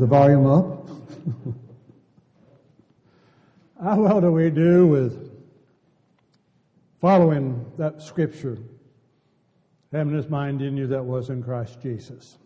the 0.00 0.06
volume 0.06 0.46
up. 0.46 0.88
How 3.82 4.00
well 4.00 4.20
do 4.22 4.32
we 4.32 4.48
do 4.48 4.86
with 4.86 5.30
following 7.02 7.70
that 7.76 8.00
scripture? 8.00 8.56
Having 9.92 10.16
this 10.16 10.30
mind 10.30 10.62
in 10.62 10.76
you 10.78 10.86
that 10.86 11.04
was 11.04 11.28
in 11.28 11.42
Christ 11.42 11.82
Jesus. 11.82 12.38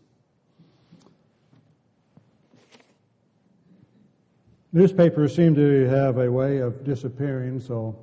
Newspapers 4.73 5.37
seem 5.37 5.55
to 5.55 5.89
have 5.89 6.19
a 6.19 6.29
way 6.29 6.59
of 6.59 6.83
disappearing, 6.83 7.61
so, 7.61 7.97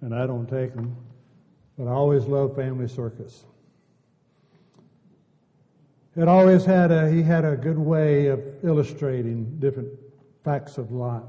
and 0.00 0.12
I 0.12 0.26
don't 0.26 0.48
take 0.48 0.74
them, 0.74 0.96
but 1.78 1.86
I 1.86 1.92
always 1.92 2.24
love 2.24 2.56
Family 2.56 2.88
Circus. 2.88 3.44
It 6.18 6.26
always 6.26 6.64
had 6.64 6.90
a, 6.90 7.08
he 7.08 7.22
had 7.22 7.44
a 7.44 7.54
good 7.54 7.78
way 7.78 8.26
of 8.26 8.42
illustrating 8.64 9.56
different 9.60 9.88
facts 10.42 10.76
of 10.76 10.90
life. 10.90 11.22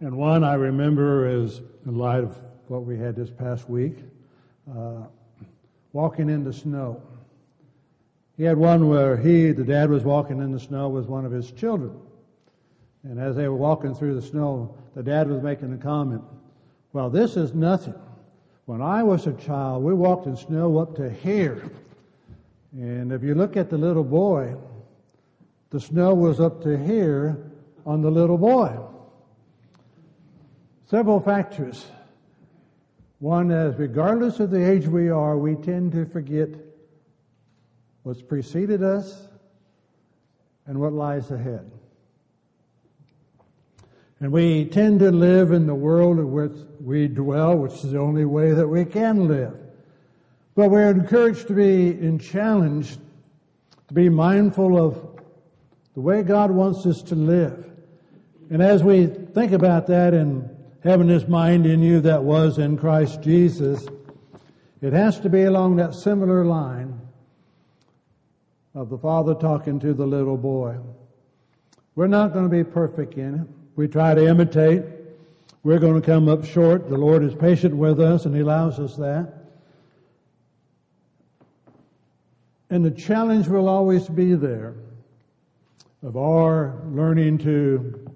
And 0.00 0.16
one 0.16 0.42
I 0.42 0.54
remember 0.54 1.28
is, 1.28 1.60
in 1.86 1.96
light 1.96 2.24
of 2.24 2.36
what 2.66 2.84
we 2.84 2.98
had 2.98 3.14
this 3.14 3.30
past 3.30 3.70
week, 3.70 3.98
uh, 4.76 5.02
walking 5.92 6.28
in 6.28 6.42
the 6.42 6.52
snow. 6.52 7.00
He 8.36 8.42
had 8.42 8.58
one 8.58 8.88
where 8.88 9.16
he, 9.16 9.52
the 9.52 9.62
dad, 9.62 9.90
was 9.90 10.02
walking 10.02 10.40
in 10.40 10.50
the 10.50 10.58
snow 10.58 10.88
with 10.88 11.06
one 11.06 11.24
of 11.24 11.30
his 11.30 11.52
children. 11.52 11.96
And 13.04 13.20
as 13.20 13.36
they 13.36 13.46
were 13.46 13.54
walking 13.54 13.94
through 13.94 14.16
the 14.16 14.26
snow, 14.26 14.76
the 14.96 15.04
dad 15.04 15.28
was 15.28 15.40
making 15.40 15.72
a 15.72 15.78
comment. 15.78 16.24
Well, 16.92 17.08
this 17.08 17.36
is 17.36 17.54
nothing. 17.54 17.94
When 18.64 18.82
I 18.82 19.04
was 19.04 19.28
a 19.28 19.34
child, 19.34 19.84
we 19.84 19.94
walked 19.94 20.26
in 20.26 20.36
snow 20.36 20.78
up 20.78 20.96
to 20.96 21.08
here. 21.08 21.70
And 22.72 23.12
if 23.12 23.22
you 23.22 23.34
look 23.34 23.56
at 23.56 23.70
the 23.70 23.78
little 23.78 24.04
boy, 24.04 24.54
the 25.70 25.80
snow 25.80 26.14
was 26.14 26.40
up 26.40 26.62
to 26.62 26.76
here 26.76 27.50
on 27.84 28.02
the 28.02 28.10
little 28.10 28.38
boy. 28.38 28.78
Several 30.86 31.20
factors. 31.20 31.86
One 33.18 33.50
is, 33.50 33.76
regardless 33.78 34.40
of 34.40 34.50
the 34.50 34.68
age 34.68 34.86
we 34.86 35.08
are, 35.08 35.36
we 35.36 35.54
tend 35.56 35.92
to 35.92 36.06
forget 36.06 36.48
what's 38.02 38.22
preceded 38.22 38.82
us 38.82 39.28
and 40.66 40.80
what 40.80 40.92
lies 40.92 41.30
ahead. 41.30 41.70
And 44.20 44.32
we 44.32 44.66
tend 44.66 45.00
to 45.00 45.10
live 45.10 45.52
in 45.52 45.66
the 45.66 45.74
world 45.74 46.18
in 46.18 46.30
which 46.30 46.52
we 46.80 47.08
dwell, 47.08 47.56
which 47.56 47.72
is 47.72 47.92
the 47.92 47.98
only 47.98 48.24
way 48.24 48.52
that 48.52 48.68
we 48.68 48.84
can 48.84 49.28
live. 49.28 49.56
But 50.54 50.70
we're 50.70 50.90
encouraged 50.90 51.48
to 51.48 51.54
be 51.54 51.90
and 51.90 52.20
challenged 52.20 53.00
to 53.88 53.94
be 53.94 54.08
mindful 54.08 54.76
of 54.78 55.20
the 55.94 56.00
way 56.00 56.22
God 56.22 56.50
wants 56.50 56.86
us 56.86 57.02
to 57.02 57.14
live. 57.14 57.70
And 58.50 58.62
as 58.62 58.82
we 58.82 59.06
think 59.06 59.52
about 59.52 59.86
that 59.88 60.14
and 60.14 60.48
having 60.82 61.06
this 61.06 61.26
mind 61.28 61.66
in 61.66 61.80
you 61.82 62.00
that 62.00 62.22
was 62.22 62.58
in 62.58 62.76
Christ 62.76 63.22
Jesus, 63.22 63.86
it 64.80 64.92
has 64.92 65.20
to 65.20 65.28
be 65.28 65.42
along 65.42 65.76
that 65.76 65.94
similar 65.94 66.44
line 66.44 67.00
of 68.74 68.88
the 68.88 68.98
father 68.98 69.34
talking 69.34 69.78
to 69.80 69.92
the 69.92 70.06
little 70.06 70.36
boy. 70.36 70.76
We're 71.94 72.06
not 72.06 72.32
going 72.32 72.48
to 72.48 72.50
be 72.50 72.64
perfect 72.64 73.14
in 73.14 73.34
it. 73.34 73.46
We 73.76 73.88
try 73.88 74.14
to 74.14 74.26
imitate. 74.26 74.84
We're 75.62 75.78
going 75.78 76.00
to 76.00 76.06
come 76.06 76.28
up 76.28 76.44
short. 76.44 76.88
The 76.88 76.96
Lord 76.96 77.22
is 77.22 77.34
patient 77.34 77.76
with 77.76 78.00
us 78.00 78.24
and 78.24 78.34
He 78.34 78.40
allows 78.40 78.78
us 78.78 78.96
that. 78.96 79.39
And 82.70 82.84
the 82.84 82.90
challenge 82.90 83.48
will 83.48 83.68
always 83.68 84.08
be 84.08 84.34
there 84.34 84.74
of 86.02 86.16
our 86.16 86.80
learning 86.86 87.38
to 87.38 88.10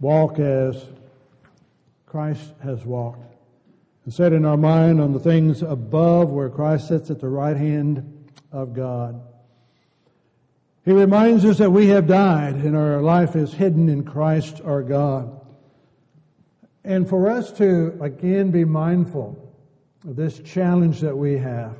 walk 0.00 0.38
as 0.38 0.86
Christ 2.06 2.54
has 2.62 2.84
walked 2.84 3.34
and 4.04 4.12
set 4.12 4.32
in 4.32 4.44
our 4.44 4.56
mind 4.56 5.00
on 5.00 5.12
the 5.12 5.20
things 5.20 5.62
above 5.62 6.30
where 6.30 6.48
Christ 6.48 6.88
sits 6.88 7.10
at 7.10 7.20
the 7.20 7.28
right 7.28 7.56
hand 7.56 8.28
of 8.50 8.74
God. 8.74 9.20
He 10.84 10.92
reminds 10.92 11.44
us 11.44 11.58
that 11.58 11.70
we 11.70 11.88
have 11.88 12.06
died 12.06 12.56
and 12.56 12.76
our 12.76 13.00
life 13.00 13.36
is 13.36 13.52
hidden 13.52 13.88
in 13.88 14.04
Christ 14.04 14.60
our 14.64 14.82
God. 14.82 15.40
And 16.84 17.08
for 17.08 17.30
us 17.30 17.52
to 17.52 17.98
again 18.02 18.50
be 18.50 18.64
mindful 18.64 19.54
of 20.06 20.16
this 20.16 20.38
challenge 20.40 21.00
that 21.00 21.16
we 21.16 21.38
have. 21.38 21.76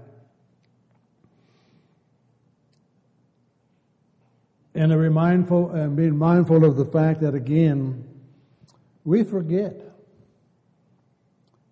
And 4.74 5.14
mindful 5.14 5.70
and 5.70 5.92
uh, 5.92 5.96
being 5.96 6.18
mindful 6.18 6.64
of 6.64 6.76
the 6.76 6.84
fact 6.84 7.20
that 7.20 7.34
again, 7.34 8.04
we 9.04 9.22
forget. 9.22 9.80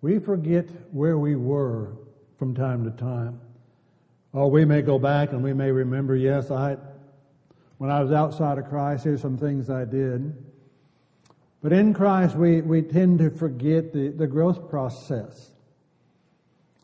We 0.01 0.19
forget 0.19 0.69
where 0.91 1.17
we 1.17 1.35
were 1.35 1.93
from 2.37 2.55
time 2.55 2.85
to 2.85 2.91
time. 2.91 3.41
Oh, 4.33 4.47
we 4.47 4.65
may 4.65 4.81
go 4.81 4.97
back 4.97 5.31
and 5.31 5.43
we 5.43 5.53
may 5.53 5.71
remember, 5.71 6.15
yes, 6.15 6.49
I 6.49 6.77
when 7.77 7.91
I 7.91 8.01
was 8.01 8.13
outside 8.13 8.57
of 8.57 8.69
Christ, 8.69 9.03
here's 9.03 9.21
some 9.21 9.37
things 9.37 9.69
I 9.69 9.83
did. 9.83 10.33
But 11.61 11.73
in 11.73 11.93
Christ, 11.93 12.35
we, 12.35 12.61
we 12.61 12.81
tend 12.81 13.19
to 13.19 13.29
forget 13.29 13.91
the, 13.91 14.07
the 14.09 14.27
growth 14.27 14.69
process 14.69 15.51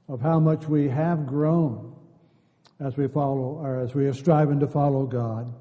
of 0.09 0.19
how 0.19 0.41
much 0.41 0.67
we 0.67 0.89
have 0.89 1.25
grown 1.25 1.95
as 2.81 2.97
we 2.97 3.07
follow, 3.07 3.61
or 3.61 3.79
as 3.79 3.95
we 3.95 4.07
are 4.07 4.13
striving 4.13 4.59
to 4.59 4.67
follow 4.67 5.05
God. 5.05 5.53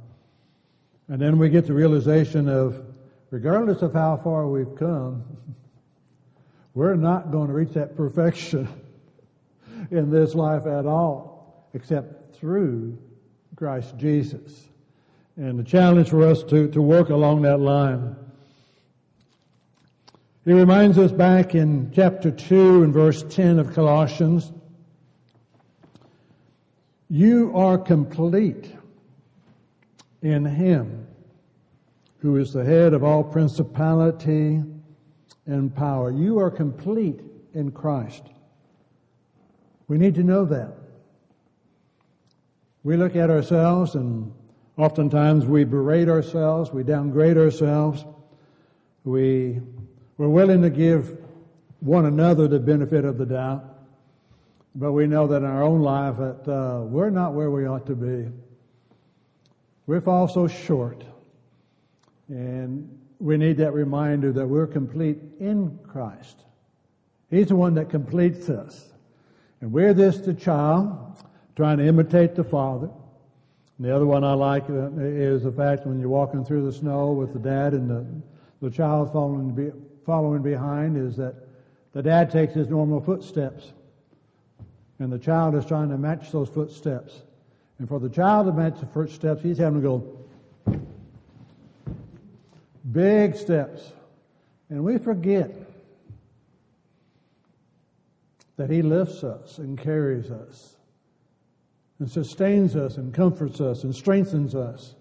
And 1.09 1.21
then 1.21 1.39
we 1.39 1.49
get 1.49 1.67
the 1.67 1.73
realization 1.73 2.49
of, 2.49 2.85
regardless 3.31 3.81
of 3.81 3.95
how 3.95 4.21
far 4.23 4.47
we've 4.47 4.77
come, 4.77 5.25
we're 6.75 6.97
not 6.97 7.31
going 7.31 7.49
to 7.49 7.55
reach 7.55 7.73
that 7.73 7.97
perfection 7.97 8.69
in 9.91 10.11
this 10.11 10.35
life 10.35 10.67
at 10.67 10.85
all, 10.85 11.69
except 11.73 12.37
through 12.37 12.99
Christ 13.57 13.97
Jesus. 13.97 14.69
And 15.37 15.59
the 15.59 15.65
challenge 15.65 16.11
for 16.11 16.27
us 16.27 16.43
to, 16.45 16.69
to 16.69 16.83
work 16.83 17.09
along 17.09 17.43
that 17.43 17.59
line. 17.59 18.15
He 20.45 20.53
reminds 20.53 20.99
us 20.99 21.11
back 21.11 21.55
in 21.55 21.91
chapter 21.95 22.31
2 22.31 22.83
and 22.83 22.93
verse 22.93 23.25
10 23.29 23.59
of 23.59 23.75
Colossians, 23.75 24.53
you 27.09 27.53
are 27.55 27.79
complete 27.79 28.75
in 30.23 30.45
Him 30.45 31.07
who 32.19 32.37
is 32.37 32.53
the 32.53 32.65
head 32.65 32.95
of 32.95 33.05
all 33.05 33.23
principality 33.23 34.63
and 35.47 35.75
power. 35.75 36.11
You 36.11 36.39
are 36.41 36.51
complete 36.51 37.21
in 37.55 37.71
Christ. 37.71 38.25
We 39.87 39.99
need 39.99 40.17
to 40.17 40.23
know 40.23 40.45
that. 40.47 40.73
We 42.83 42.97
look 42.97 43.15
at 43.17 43.31
ourselves 43.31 43.95
and 43.95 44.33
Oftentimes 44.79 45.45
we 45.45 45.65
berate 45.65 46.09
ourselves, 46.09 46.73
we 46.73 46.85
downgrade 46.85 47.37
ourselves, 47.37 48.05
we, 49.03 49.61
we're 50.17 50.29
willing 50.29 50.63
to 50.63 50.71
give 50.71 51.19
one 51.81 52.07
another 52.07 52.47
the 52.47 52.61
benefit 52.61 53.05
of 53.05 53.19
the 53.19 53.27
doubt, 53.27 53.65
but 54.77 54.93
we 54.93 55.09
know 55.09 55.27
that 55.27 55.39
in 55.39 55.45
our 55.45 55.65
own 55.65 55.81
life 55.81 56.17
that 56.19 56.49
uh, 56.49 56.83
we're 56.85 57.11
not 57.11 57.35
where 57.35 57.51
we 57.51 57.67
ought 57.67 57.87
to 57.87 57.97
be. 57.97 58.31
We 59.89 60.01
fall 60.01 60.29
so 60.29 60.47
short, 60.47 61.03
and 62.29 63.01
we 63.19 63.39
need 63.39 63.57
that 63.57 63.73
reminder 63.73 64.33
that 64.33 64.47
we're 64.47 64.67
complete 64.67 65.17
in 65.41 65.79
Christ. 65.89 66.45
He's 67.31 67.47
the 67.47 67.57
one 67.57 67.73
that 67.77 67.89
completes 67.89 68.51
us. 68.51 68.85
And 69.63 69.73
we're 69.73 69.95
this 69.95 70.19
the 70.19 70.35
child, 70.35 71.25
trying 71.57 71.79
to 71.79 71.87
imitate 71.87 72.35
the 72.35 72.45
Father. 72.45 72.91
The 73.79 73.97
other 73.97 74.05
one 74.05 74.25
I 74.25 74.35
like 74.35 74.69
uh, 74.69 74.91
is 74.99 75.45
the 75.45 75.53
fact 75.53 75.87
when 75.87 75.99
you're 75.99 76.11
walking 76.11 76.45
through 76.45 76.67
the 76.67 76.73
snow 76.73 77.13
with 77.13 77.33
the 77.33 77.39
dad 77.39 77.73
and 77.73 77.89
the, 77.89 78.07
the 78.61 78.71
child 78.71 79.11
following, 79.11 79.53
be, 79.53 79.71
following 80.05 80.43
behind 80.43 80.99
is 80.99 81.17
that 81.17 81.35
the 81.95 82.03
dad 82.03 82.31
takes 82.31 82.53
his 82.53 82.69
normal 82.69 83.01
footsteps 83.01 83.73
and 84.99 85.11
the 85.11 85.19
child 85.19 85.55
is 85.55 85.65
trying 85.65 85.89
to 85.89 85.97
match 85.97 86.31
those 86.31 86.51
footsteps. 86.51 87.23
And 87.79 87.89
for 87.89 88.01
the 88.01 88.09
child 88.09 88.47
to 88.47 88.53
match 88.53 88.81
the 88.81 88.87
first 88.87 89.15
steps, 89.15 89.43
he's 89.43 89.59
having 89.59 89.81
to 89.81 89.87
go 89.87 90.79
big 92.91 93.37
steps. 93.37 93.93
And 94.71 94.85
we 94.85 94.99
forget 94.99 95.55
that 98.57 98.71
he 98.71 98.83
lifts 98.83 99.23
us 99.23 99.59
and 99.59 99.79
carries 99.79 100.31
us 100.31 100.77
and 101.99 102.11
sustains 102.11 102.77
us 102.77 102.97
and 102.97 103.15
comforts 103.15 103.61
us 103.61 103.85
and 103.85 103.95
strengthens 103.95 104.55
us 104.55 104.95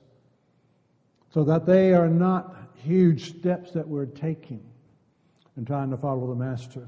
so 1.33 1.43
that 1.43 1.65
they 1.65 1.93
are 1.93 2.07
not 2.07 2.55
huge 2.75 3.37
steps 3.37 3.71
that 3.71 3.87
we're 3.87 4.05
taking 4.05 4.63
in 5.57 5.65
trying 5.65 5.89
to 5.89 5.97
follow 5.97 6.27
the 6.27 6.35
Master. 6.35 6.87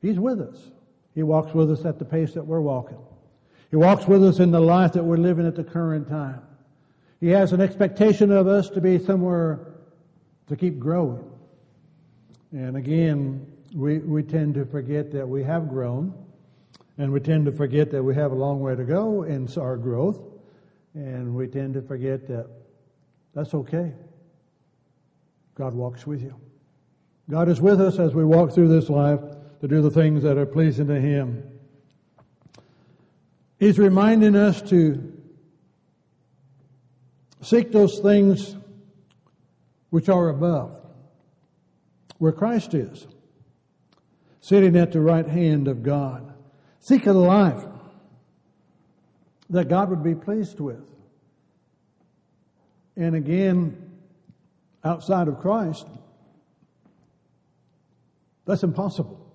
He's 0.00 0.18
with 0.18 0.40
us. 0.40 0.70
He 1.14 1.22
walks 1.22 1.54
with 1.54 1.70
us 1.70 1.84
at 1.84 1.98
the 1.98 2.04
pace 2.04 2.32
that 2.34 2.46
we're 2.46 2.60
walking. 2.60 2.98
He 3.70 3.76
walks 3.76 4.06
with 4.06 4.24
us 4.24 4.38
in 4.38 4.50
the 4.50 4.60
life 4.60 4.92
that 4.92 5.04
we're 5.04 5.16
living 5.16 5.46
at 5.46 5.54
the 5.54 5.64
current 5.64 6.08
time. 6.08 6.40
He 7.20 7.28
has 7.28 7.52
an 7.52 7.60
expectation 7.60 8.30
of 8.30 8.46
us 8.46 8.70
to 8.70 8.80
be 8.80 8.98
somewhere 8.98 9.60
to 10.46 10.56
keep 10.56 10.78
growing. 10.78 11.30
And 12.52 12.76
again, 12.76 13.46
we, 13.74 13.98
we 13.98 14.22
tend 14.22 14.54
to 14.54 14.64
forget 14.64 15.12
that 15.12 15.28
we 15.28 15.42
have 15.44 15.68
grown, 15.68 16.14
and 16.96 17.12
we 17.12 17.20
tend 17.20 17.44
to 17.46 17.52
forget 17.52 17.90
that 17.90 18.02
we 18.02 18.14
have 18.14 18.32
a 18.32 18.34
long 18.34 18.60
way 18.60 18.74
to 18.74 18.84
go 18.84 19.24
in 19.24 19.48
our 19.58 19.76
growth, 19.76 20.20
and 20.94 21.34
we 21.34 21.46
tend 21.46 21.74
to 21.74 21.82
forget 21.82 22.26
that 22.28 22.46
that's 23.34 23.52
okay. 23.52 23.92
God 25.54 25.74
walks 25.74 26.06
with 26.06 26.22
you. 26.22 26.34
God 27.28 27.48
is 27.48 27.60
with 27.60 27.80
us 27.80 27.98
as 27.98 28.14
we 28.14 28.24
walk 28.24 28.52
through 28.52 28.68
this 28.68 28.88
life 28.88 29.20
to 29.60 29.68
do 29.68 29.82
the 29.82 29.90
things 29.90 30.22
that 30.22 30.38
are 30.38 30.46
pleasing 30.46 30.86
to 30.86 30.98
Him. 30.98 31.42
He's 33.58 33.78
reminding 33.78 34.36
us 34.36 34.62
to 34.62 35.12
seek 37.40 37.72
those 37.72 37.98
things 37.98 38.56
which 39.90 40.08
are 40.08 40.28
above, 40.28 40.76
where 42.18 42.32
Christ 42.32 42.74
is, 42.74 43.06
sitting 44.40 44.76
at 44.76 44.92
the 44.92 45.00
right 45.00 45.26
hand 45.26 45.66
of 45.66 45.82
God. 45.82 46.32
Seek 46.80 47.06
a 47.06 47.12
life 47.12 47.64
that 49.50 49.68
God 49.68 49.90
would 49.90 50.02
be 50.02 50.14
pleased 50.14 50.60
with. 50.60 50.88
And 52.96 53.14
again, 53.16 53.90
outside 54.84 55.28
of 55.28 55.40
Christ, 55.40 55.86
that's 58.44 58.62
impossible. 58.62 59.27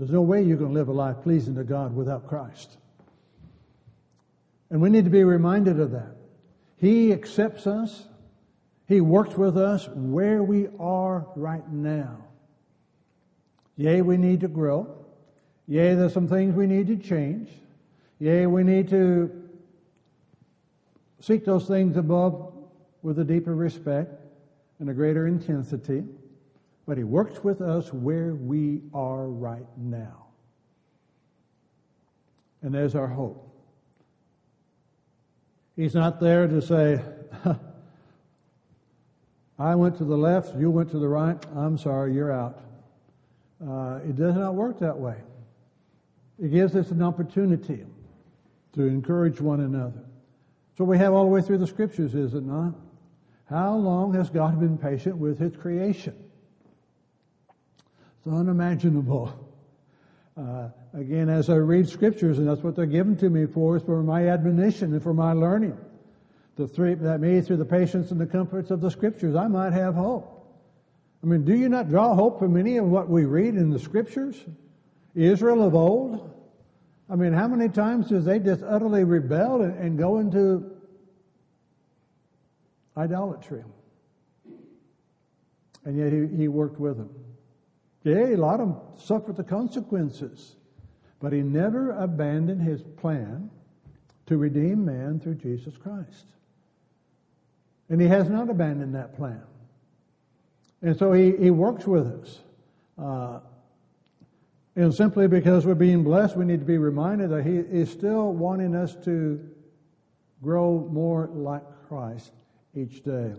There's 0.00 0.10
no 0.10 0.22
way 0.22 0.42
you 0.42 0.56
can 0.56 0.72
live 0.72 0.88
a 0.88 0.92
life 0.92 1.16
pleasing 1.22 1.54
to 1.56 1.62
God 1.62 1.94
without 1.94 2.26
Christ. 2.26 2.78
And 4.70 4.80
we 4.80 4.88
need 4.88 5.04
to 5.04 5.10
be 5.10 5.24
reminded 5.24 5.78
of 5.78 5.90
that. 5.90 6.16
He 6.78 7.12
accepts 7.12 7.66
us. 7.66 8.04
He 8.88 9.02
works 9.02 9.36
with 9.36 9.58
us 9.58 9.86
where 9.88 10.42
we 10.42 10.68
are 10.78 11.26
right 11.36 11.70
now. 11.70 12.16
Yea, 13.76 14.00
we 14.00 14.16
need 14.16 14.40
to 14.40 14.48
grow. 14.48 15.04
Yea, 15.68 15.94
there's 15.94 16.14
some 16.14 16.28
things 16.28 16.54
we 16.54 16.66
need 16.66 16.86
to 16.86 16.96
change. 16.96 17.50
Yea, 18.20 18.46
we 18.46 18.64
need 18.64 18.88
to 18.88 19.30
seek 21.20 21.44
those 21.44 21.68
things 21.68 21.98
above 21.98 22.54
with 23.02 23.18
a 23.18 23.24
deeper 23.24 23.54
respect 23.54 24.18
and 24.78 24.88
a 24.88 24.94
greater 24.94 25.26
intensity. 25.26 26.04
But 26.90 26.98
He 26.98 27.04
works 27.04 27.44
with 27.44 27.60
us 27.60 27.92
where 27.92 28.34
we 28.34 28.80
are 28.92 29.28
right 29.28 29.68
now. 29.76 30.26
And 32.62 32.74
there's 32.74 32.96
our 32.96 33.06
hope. 33.06 33.48
He's 35.76 35.94
not 35.94 36.18
there 36.18 36.48
to 36.48 36.60
say, 36.60 37.00
I 39.60 39.76
went 39.76 39.98
to 39.98 40.04
the 40.04 40.16
left, 40.16 40.56
you 40.56 40.68
went 40.68 40.90
to 40.90 40.98
the 40.98 41.06
right, 41.06 41.38
I'm 41.54 41.78
sorry, 41.78 42.12
you're 42.12 42.32
out. 42.32 42.60
Uh, 43.64 44.00
it 44.02 44.16
does 44.16 44.34
not 44.34 44.56
work 44.56 44.80
that 44.80 44.98
way. 44.98 45.18
It 46.42 46.50
gives 46.50 46.74
us 46.74 46.90
an 46.90 47.02
opportunity 47.02 47.86
to 48.72 48.82
encourage 48.82 49.40
one 49.40 49.60
another. 49.60 50.02
So 50.76 50.82
we 50.82 50.98
have 50.98 51.12
all 51.12 51.22
the 51.22 51.30
way 51.30 51.40
through 51.40 51.58
the 51.58 51.68
scriptures, 51.68 52.16
is 52.16 52.34
it 52.34 52.42
not? 52.42 52.74
How 53.44 53.76
long 53.76 54.12
has 54.14 54.28
God 54.28 54.58
been 54.58 54.76
patient 54.76 55.16
with 55.16 55.38
his 55.38 55.56
creation? 55.56 56.16
It's 58.20 58.32
unimaginable. 58.32 59.32
Uh, 60.36 60.68
again, 60.92 61.30
as 61.30 61.48
I 61.48 61.56
read 61.56 61.88
scriptures, 61.88 62.38
and 62.38 62.46
that's 62.46 62.62
what 62.62 62.76
they're 62.76 62.86
given 62.86 63.16
to 63.16 63.30
me 63.30 63.46
for, 63.46 63.76
is 63.76 63.82
for 63.82 64.02
my 64.02 64.28
admonition 64.28 64.92
and 64.92 65.02
for 65.02 65.14
my 65.14 65.32
learning. 65.32 65.76
The 66.56 66.68
three, 66.68 66.94
that 66.94 67.20
me, 67.20 67.40
through 67.40 67.56
the 67.56 67.64
patience 67.64 68.10
and 68.10 68.20
the 68.20 68.26
comforts 68.26 68.70
of 68.70 68.82
the 68.82 68.90
scriptures, 68.90 69.34
I 69.34 69.48
might 69.48 69.72
have 69.72 69.94
hope. 69.94 70.36
I 71.22 71.26
mean, 71.26 71.44
do 71.44 71.54
you 71.54 71.68
not 71.68 71.88
draw 71.88 72.14
hope 72.14 72.38
from 72.38 72.56
any 72.56 72.76
of 72.76 72.86
what 72.86 73.08
we 73.08 73.24
read 73.24 73.54
in 73.54 73.70
the 73.70 73.78
scriptures? 73.78 74.36
Israel 75.14 75.62
of 75.62 75.74
old? 75.74 76.34
I 77.08 77.16
mean, 77.16 77.32
how 77.32 77.48
many 77.48 77.68
times 77.70 78.08
does 78.08 78.24
they 78.24 78.38
just 78.38 78.62
utterly 78.62 79.04
rebel 79.04 79.62
and, 79.62 79.78
and 79.78 79.98
go 79.98 80.18
into 80.18 80.70
idolatry? 82.96 83.64
And 85.84 85.96
yet 85.96 86.12
he, 86.12 86.36
he 86.36 86.48
worked 86.48 86.78
with 86.78 86.98
them. 86.98 87.10
Yeah, 88.02 88.28
a 88.28 88.36
lot 88.36 88.60
of 88.60 88.68
them 88.68 88.76
suffered 88.96 89.36
the 89.36 89.44
consequences. 89.44 90.56
But 91.20 91.32
he 91.32 91.42
never 91.42 91.92
abandoned 91.92 92.62
his 92.62 92.82
plan 92.82 93.50
to 94.26 94.38
redeem 94.38 94.84
man 94.84 95.20
through 95.20 95.34
Jesus 95.34 95.76
Christ. 95.76 96.26
And 97.90 98.00
he 98.00 98.08
has 98.08 98.28
not 98.28 98.48
abandoned 98.48 98.94
that 98.94 99.16
plan. 99.16 99.42
And 100.80 100.96
so 100.96 101.12
he, 101.12 101.36
he 101.36 101.50
works 101.50 101.86
with 101.86 102.06
us. 102.06 102.38
Uh, 102.96 103.40
and 104.76 104.94
simply 104.94 105.28
because 105.28 105.66
we're 105.66 105.74
being 105.74 106.02
blessed, 106.02 106.36
we 106.36 106.44
need 106.44 106.60
to 106.60 106.66
be 106.66 106.78
reminded 106.78 107.30
that 107.30 107.44
he 107.44 107.56
is 107.56 107.90
still 107.90 108.32
wanting 108.32 108.74
us 108.74 108.94
to 109.04 109.46
grow 110.42 110.88
more 110.90 111.28
like 111.34 111.62
Christ 111.88 112.32
each 112.74 113.02
day. 113.02 113.34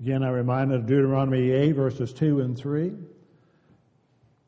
Again, 0.00 0.22
I 0.22 0.30
reminded 0.30 0.80
of 0.80 0.86
Deuteronomy 0.86 1.50
8, 1.50 1.72
verses 1.72 2.14
2 2.14 2.40
and 2.40 2.56
3, 2.56 2.92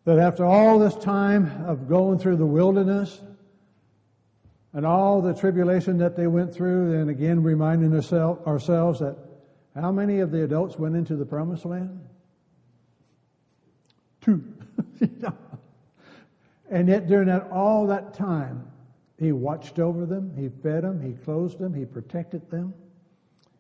that 0.06 0.18
after 0.18 0.46
all 0.46 0.78
this 0.78 0.94
time 0.94 1.66
of 1.66 1.88
going 1.90 2.18
through 2.18 2.36
the 2.36 2.46
wilderness 2.46 3.20
and 4.72 4.86
all 4.86 5.20
the 5.20 5.34
tribulation 5.34 5.98
that 5.98 6.16
they 6.16 6.26
went 6.26 6.54
through, 6.54 6.98
and 6.98 7.10
again 7.10 7.42
reminding 7.42 7.92
ourselves 7.94 9.00
that 9.00 9.18
how 9.74 9.92
many 9.92 10.20
of 10.20 10.30
the 10.30 10.42
adults 10.42 10.78
went 10.78 10.96
into 10.96 11.16
the 11.16 11.26
promised 11.26 11.66
land? 11.66 12.00
Two. 14.22 14.42
and 16.70 16.88
yet 16.88 17.08
during 17.08 17.28
that, 17.28 17.50
all 17.50 17.86
that 17.88 18.14
time, 18.14 18.66
he 19.18 19.32
watched 19.32 19.78
over 19.78 20.06
them, 20.06 20.32
he 20.34 20.48
fed 20.48 20.82
them, 20.82 21.02
he 21.02 21.12
clothed 21.12 21.58
them, 21.58 21.74
he 21.74 21.84
protected 21.84 22.50
them. 22.50 22.72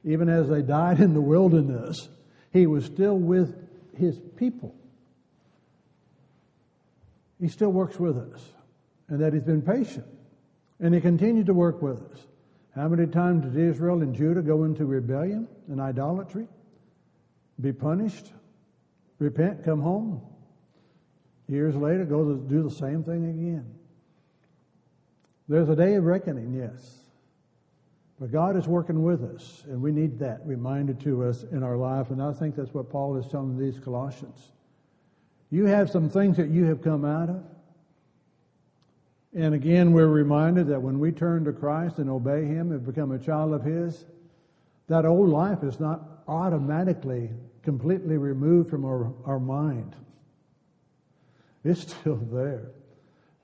Even 0.04 0.28
as 0.28 0.48
they 0.48 0.62
died 0.62 1.00
in 1.00 1.14
the 1.14 1.20
wilderness, 1.20 2.08
he 2.52 2.66
was 2.66 2.84
still 2.84 3.16
with 3.16 3.54
his 3.96 4.18
people. 4.36 4.74
He 7.40 7.48
still 7.48 7.70
works 7.70 7.98
with 7.98 8.16
us, 8.16 8.40
and 9.08 9.20
that 9.20 9.32
he's 9.32 9.42
been 9.42 9.62
patient. 9.62 10.06
And 10.80 10.94
he 10.94 11.00
continued 11.00 11.46
to 11.46 11.54
work 11.54 11.82
with 11.82 12.02
us. 12.12 12.26
How 12.74 12.88
many 12.88 13.06
times 13.06 13.44
did 13.44 13.56
Israel 13.56 14.02
and 14.02 14.14
Judah 14.14 14.42
go 14.42 14.64
into 14.64 14.86
rebellion 14.86 15.46
and 15.68 15.80
idolatry? 15.80 16.48
Be 17.60 17.72
punished? 17.72 18.32
Repent, 19.18 19.64
come 19.64 19.80
home? 19.80 20.20
Years 21.48 21.76
later, 21.76 22.04
go 22.04 22.24
to 22.24 22.40
do 22.48 22.62
the 22.62 22.74
same 22.74 23.04
thing 23.04 23.26
again. 23.26 23.74
There's 25.48 25.68
a 25.68 25.76
day 25.76 25.94
of 25.94 26.04
reckoning, 26.04 26.54
yes. 26.54 27.01
But 28.22 28.30
God 28.30 28.56
is 28.56 28.68
working 28.68 29.02
with 29.02 29.24
us, 29.24 29.64
and 29.66 29.82
we 29.82 29.90
need 29.90 30.20
that 30.20 30.46
reminded 30.46 31.00
to 31.00 31.24
us 31.24 31.42
in 31.42 31.64
our 31.64 31.76
life. 31.76 32.10
And 32.10 32.22
I 32.22 32.32
think 32.32 32.54
that's 32.54 32.72
what 32.72 32.88
Paul 32.88 33.16
is 33.16 33.26
telling 33.26 33.58
these 33.58 33.80
Colossians. 33.80 34.52
You 35.50 35.64
have 35.64 35.90
some 35.90 36.08
things 36.08 36.36
that 36.36 36.48
you 36.48 36.64
have 36.66 36.82
come 36.82 37.04
out 37.04 37.30
of. 37.30 37.42
And 39.34 39.54
again, 39.54 39.92
we're 39.92 40.06
reminded 40.06 40.68
that 40.68 40.80
when 40.80 41.00
we 41.00 41.10
turn 41.10 41.44
to 41.46 41.52
Christ 41.52 41.98
and 41.98 42.08
obey 42.08 42.44
Him 42.44 42.70
and 42.70 42.86
become 42.86 43.10
a 43.10 43.18
child 43.18 43.54
of 43.54 43.64
His, 43.64 44.04
that 44.86 45.04
old 45.04 45.28
life 45.28 45.64
is 45.64 45.80
not 45.80 46.22
automatically 46.28 47.28
completely 47.64 48.18
removed 48.18 48.70
from 48.70 48.84
our, 48.84 49.12
our 49.24 49.40
mind. 49.40 49.96
It's 51.64 51.80
still 51.80 52.20
there. 52.30 52.70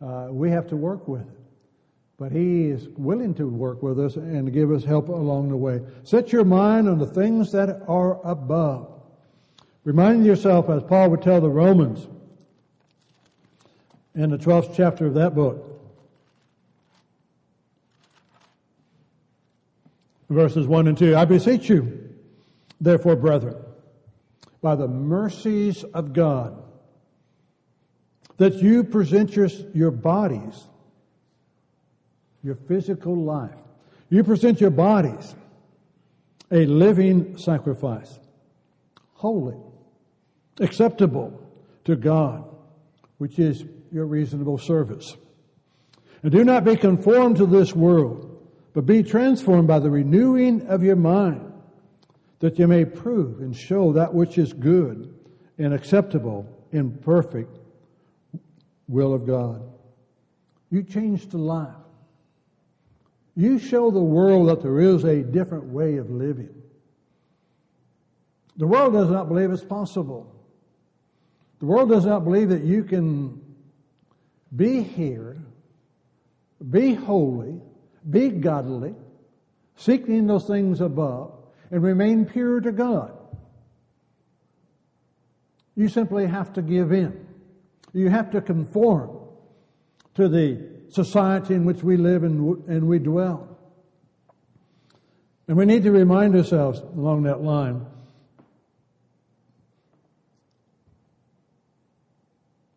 Uh, 0.00 0.28
we 0.30 0.50
have 0.50 0.68
to 0.68 0.76
work 0.76 1.08
with 1.08 1.22
it. 1.22 1.37
But 2.18 2.32
He 2.32 2.66
is 2.66 2.88
willing 2.96 3.32
to 3.34 3.48
work 3.48 3.82
with 3.82 4.00
us 4.00 4.16
and 4.16 4.52
give 4.52 4.72
us 4.72 4.82
help 4.82 5.08
along 5.08 5.50
the 5.50 5.56
way. 5.56 5.80
Set 6.02 6.32
your 6.32 6.44
mind 6.44 6.88
on 6.88 6.98
the 6.98 7.06
things 7.06 7.52
that 7.52 7.84
are 7.86 8.20
above. 8.26 9.00
Remind 9.84 10.26
yourself, 10.26 10.68
as 10.68 10.82
Paul 10.82 11.10
would 11.10 11.22
tell 11.22 11.40
the 11.40 11.48
Romans 11.48 12.08
in 14.14 14.30
the 14.30 14.36
12th 14.36 14.74
chapter 14.74 15.06
of 15.06 15.14
that 15.14 15.34
book, 15.36 15.64
verses 20.28 20.66
1 20.66 20.88
and 20.88 20.98
2. 20.98 21.16
I 21.16 21.24
beseech 21.24 21.68
you, 21.68 22.16
therefore, 22.80 23.14
brethren, 23.14 23.56
by 24.60 24.74
the 24.74 24.88
mercies 24.88 25.84
of 25.84 26.12
God, 26.12 26.60
that 28.38 28.54
you 28.54 28.82
present 28.82 29.36
your, 29.36 29.48
your 29.72 29.92
bodies 29.92 30.66
your 32.48 32.56
physical 32.66 33.14
life. 33.14 33.60
You 34.08 34.24
present 34.24 34.58
your 34.58 34.70
bodies 34.70 35.36
a 36.50 36.64
living 36.64 37.36
sacrifice, 37.36 38.18
holy, 39.12 39.58
acceptable 40.58 41.38
to 41.84 41.94
God, 41.94 42.48
which 43.18 43.38
is 43.38 43.64
your 43.92 44.06
reasonable 44.06 44.56
service. 44.56 45.14
And 46.22 46.32
do 46.32 46.42
not 46.42 46.64
be 46.64 46.74
conformed 46.74 47.36
to 47.36 47.44
this 47.44 47.74
world, 47.74 48.24
But 48.72 48.86
be 48.86 49.02
transformed 49.02 49.66
by 49.66 49.80
the 49.80 49.90
renewing 49.90 50.68
of 50.68 50.84
your 50.84 50.94
mind, 50.96 51.52
that 52.38 52.58
you 52.60 52.68
may 52.68 52.84
prove 52.84 53.40
and 53.40 53.56
show 53.56 53.92
that 53.94 54.14
which 54.14 54.38
is 54.38 54.52
good 54.52 55.12
and 55.58 55.74
acceptable 55.74 56.46
and 56.70 57.02
perfect 57.02 57.58
will 58.86 59.12
of 59.12 59.26
God. 59.26 59.62
You 60.70 60.84
change 60.84 61.26
the 61.26 61.38
life. 61.38 61.74
You 63.38 63.60
show 63.60 63.92
the 63.92 64.02
world 64.02 64.48
that 64.48 64.62
there 64.62 64.80
is 64.80 65.04
a 65.04 65.22
different 65.22 65.66
way 65.66 65.98
of 65.98 66.10
living. 66.10 66.52
The 68.56 68.66
world 68.66 68.94
does 68.94 69.08
not 69.08 69.28
believe 69.28 69.52
it's 69.52 69.62
possible. 69.62 70.34
The 71.60 71.66
world 71.66 71.88
does 71.88 72.04
not 72.04 72.24
believe 72.24 72.48
that 72.48 72.64
you 72.64 72.82
can 72.82 73.40
be 74.56 74.82
here, 74.82 75.36
be 76.68 76.94
holy, 76.94 77.60
be 78.10 78.30
godly, 78.30 78.96
seeking 79.76 80.26
those 80.26 80.48
things 80.48 80.80
above, 80.80 81.32
and 81.70 81.80
remain 81.80 82.26
pure 82.26 82.58
to 82.58 82.72
God. 82.72 83.16
You 85.76 85.88
simply 85.88 86.26
have 86.26 86.52
to 86.54 86.62
give 86.62 86.90
in. 86.90 87.24
You 87.92 88.10
have 88.10 88.32
to 88.32 88.40
conform 88.40 89.16
to 90.16 90.28
the 90.28 90.77
society 90.90 91.54
in 91.54 91.64
which 91.64 91.82
we 91.82 91.96
live 91.96 92.24
and, 92.24 92.64
and 92.68 92.88
we 92.88 92.98
dwell. 92.98 93.58
And 95.46 95.56
we 95.56 95.64
need 95.64 95.82
to 95.84 95.90
remind 95.90 96.36
ourselves 96.36 96.80
along 96.80 97.22
that 97.22 97.42
line 97.42 97.86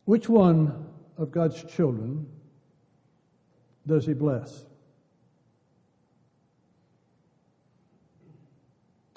which 0.05 0.29
one 0.29 0.87
of 1.17 1.31
God's 1.31 1.63
children 1.63 2.25
does 3.87 4.05
He 4.05 4.13
bless? 4.13 4.65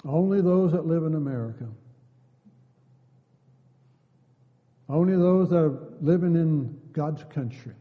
Only 0.03 0.41
those 0.41 0.71
that 0.73 0.85
live 0.85 1.03
in 1.03 1.15
America. 1.15 1.67
Only 4.87 5.15
those 5.15 5.49
that 5.49 5.57
are 5.57 5.79
living 6.01 6.35
in 6.35 6.79
God's 6.91 7.23
country. 7.23 7.73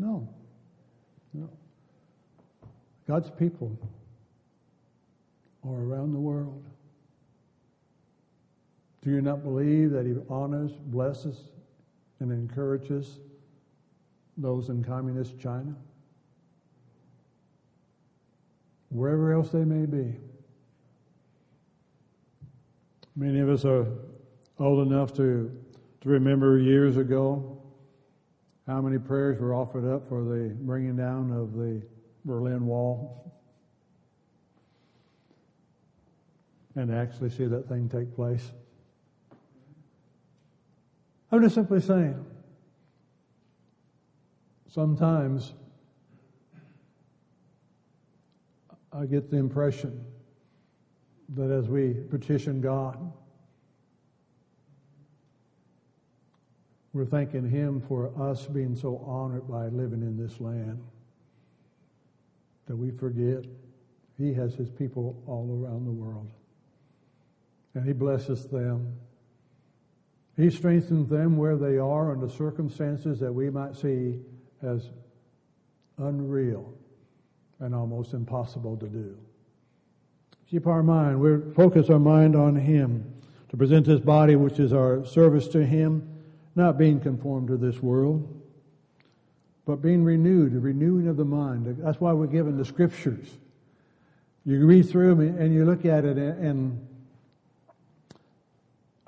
No. 0.00 0.26
No. 1.34 1.50
God's 3.06 3.30
people 3.30 3.78
are 5.62 5.74
around 5.74 6.14
the 6.14 6.18
world. 6.18 6.64
Do 9.02 9.10
you 9.10 9.20
not 9.20 9.42
believe 9.42 9.90
that 9.90 10.06
He 10.06 10.14
honors, 10.30 10.72
blesses, 10.72 11.50
and 12.18 12.32
encourages 12.32 13.18
those 14.38 14.70
in 14.70 14.82
communist 14.82 15.38
China? 15.38 15.74
Wherever 18.88 19.32
else 19.32 19.50
they 19.50 19.64
may 19.66 19.84
be. 19.84 20.16
Many 23.16 23.40
of 23.40 23.50
us 23.50 23.66
are 23.66 23.86
old 24.58 24.86
enough 24.86 25.12
to, 25.16 25.54
to 26.00 26.08
remember 26.08 26.58
years 26.58 26.96
ago 26.96 27.60
how 28.70 28.80
many 28.80 28.98
prayers 28.98 29.40
were 29.40 29.52
offered 29.52 29.84
up 29.84 30.08
for 30.08 30.22
the 30.22 30.54
bringing 30.60 30.94
down 30.94 31.32
of 31.32 31.54
the 31.54 31.82
Berlin 32.24 32.66
Wall. 32.66 33.32
And 36.76 36.94
actually 36.94 37.30
see 37.30 37.46
that 37.46 37.68
thing 37.68 37.88
take 37.88 38.14
place. 38.14 38.52
I'm 41.32 41.42
just 41.42 41.56
simply 41.56 41.80
saying, 41.80 42.24
sometimes 44.68 45.52
I 48.92 49.04
get 49.04 49.32
the 49.32 49.36
impression 49.36 50.04
that 51.30 51.50
as 51.50 51.68
we 51.68 51.94
petition 52.08 52.60
God, 52.60 53.12
we're 56.92 57.04
thanking 57.04 57.48
Him 57.48 57.80
for 57.80 58.10
us 58.20 58.46
being 58.46 58.74
so 58.74 58.98
honored 59.06 59.48
by 59.48 59.66
living 59.66 60.02
in 60.02 60.16
this 60.16 60.40
land 60.40 60.82
that 62.66 62.76
we 62.76 62.90
forget 62.90 63.44
He 64.18 64.34
has 64.34 64.54
His 64.54 64.70
people 64.70 65.22
all 65.26 65.64
around 65.64 65.84
the 65.84 65.92
world. 65.92 66.30
And 67.74 67.86
He 67.86 67.92
blesses 67.92 68.46
them. 68.46 68.96
He 70.36 70.50
strengthens 70.50 71.08
them 71.08 71.36
where 71.36 71.56
they 71.56 71.78
are 71.78 72.12
under 72.12 72.28
circumstances 72.28 73.20
that 73.20 73.32
we 73.32 73.50
might 73.50 73.76
see 73.76 74.20
as 74.62 74.90
unreal 75.98 76.72
and 77.60 77.74
almost 77.74 78.14
impossible 78.14 78.76
to 78.78 78.86
do. 78.86 79.16
Keep 80.50 80.66
our 80.66 80.82
mind, 80.82 81.20
we 81.20 81.52
focus 81.52 81.90
our 81.90 81.98
mind 82.00 82.34
on 82.34 82.56
Him 82.56 83.14
to 83.50 83.56
present 83.56 83.86
this 83.86 84.00
body, 84.00 84.34
which 84.34 84.58
is 84.58 84.72
our 84.72 85.04
service 85.04 85.46
to 85.48 85.64
Him, 85.64 86.08
not 86.60 86.78
being 86.78 87.00
conformed 87.00 87.48
to 87.48 87.56
this 87.56 87.82
world, 87.82 88.28
but 89.66 89.76
being 89.82 90.04
renewed, 90.04 90.52
the 90.52 90.60
renewing 90.60 91.08
of 91.08 91.16
the 91.16 91.24
mind. 91.24 91.76
That's 91.80 92.00
why 92.00 92.12
we're 92.12 92.26
given 92.26 92.56
the 92.56 92.64
scriptures. 92.64 93.26
You 94.44 94.64
read 94.66 94.88
through 94.88 95.14
them 95.14 95.38
and 95.38 95.52
you 95.52 95.64
look 95.64 95.84
at 95.84 96.04
it, 96.04 96.16
and 96.16 96.86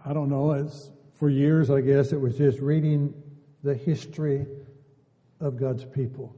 I 0.05 0.13
don't 0.13 0.29
know, 0.29 0.53
it's 0.53 0.91
for 1.15 1.29
years, 1.29 1.71
I 1.71 1.81
guess, 1.81 2.13
it 2.13 2.21
was 2.21 2.37
just 2.37 2.59
reading 2.59 3.15
the 3.63 3.75
history 3.75 4.47
of 5.41 5.57
God's 5.57 5.85
people 5.85 6.35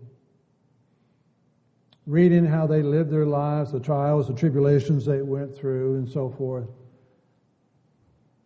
reading 2.07 2.45
how 2.45 2.67
they 2.67 2.83
lived 2.83 3.11
their 3.11 3.27
lives, 3.27 3.73
the 3.73 3.81
trials, 3.81 4.29
the 4.29 4.35
tribulations 4.35 5.07
they 5.07 5.23
went 5.23 5.57
through, 5.57 5.97
and 5.97 6.09
so 6.09 6.29
forth. 6.31 6.69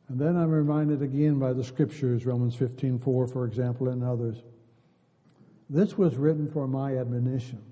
And 0.09 0.19
then 0.19 0.37
I'm 0.37 0.51
reminded 0.51 1.03
again 1.03 1.39
by 1.39 1.53
the 1.53 1.63
scriptures, 1.63 2.25
Romans 2.25 2.57
15:4, 2.57 3.27
for 3.27 3.45
example, 3.45 3.89
and 3.89 4.03
others. 4.03 4.43
This 5.69 5.99
was 5.99 6.17
written 6.17 6.51
for 6.51 6.67
my 6.67 6.97
admonition, 6.97 7.63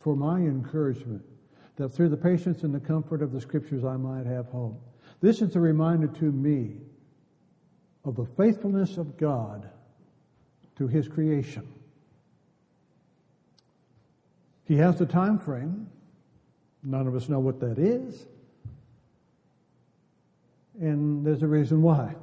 for 0.00 0.14
my 0.14 0.38
encouragement, 0.38 1.22
that 1.76 1.88
through 1.88 2.10
the 2.10 2.16
patience 2.16 2.62
and 2.62 2.74
the 2.74 2.80
comfort 2.80 3.22
of 3.22 3.32
the 3.32 3.40
scriptures 3.40 3.84
I 3.84 3.96
might 3.96 4.26
have 4.26 4.46
hope. 4.46 4.80
This 5.20 5.40
is 5.40 5.56
a 5.56 5.60
reminder 5.60 6.08
to 6.08 6.30
me 6.30 6.76
of 8.04 8.16
the 8.16 8.26
faithfulness 8.26 8.98
of 8.98 9.16
God 9.16 9.68
to 10.76 10.86
his 10.86 11.08
creation. 11.08 11.66
He 14.64 14.76
has 14.76 14.98
the 14.98 15.06
time 15.06 15.38
frame. 15.38 15.88
None 16.82 17.06
of 17.06 17.14
us 17.14 17.28
know 17.28 17.40
what 17.40 17.60
that 17.60 17.78
is. 17.78 18.26
And 20.80 21.26
there's 21.26 21.42
a 21.42 21.46
reason 21.46 21.82
why. 21.82 22.14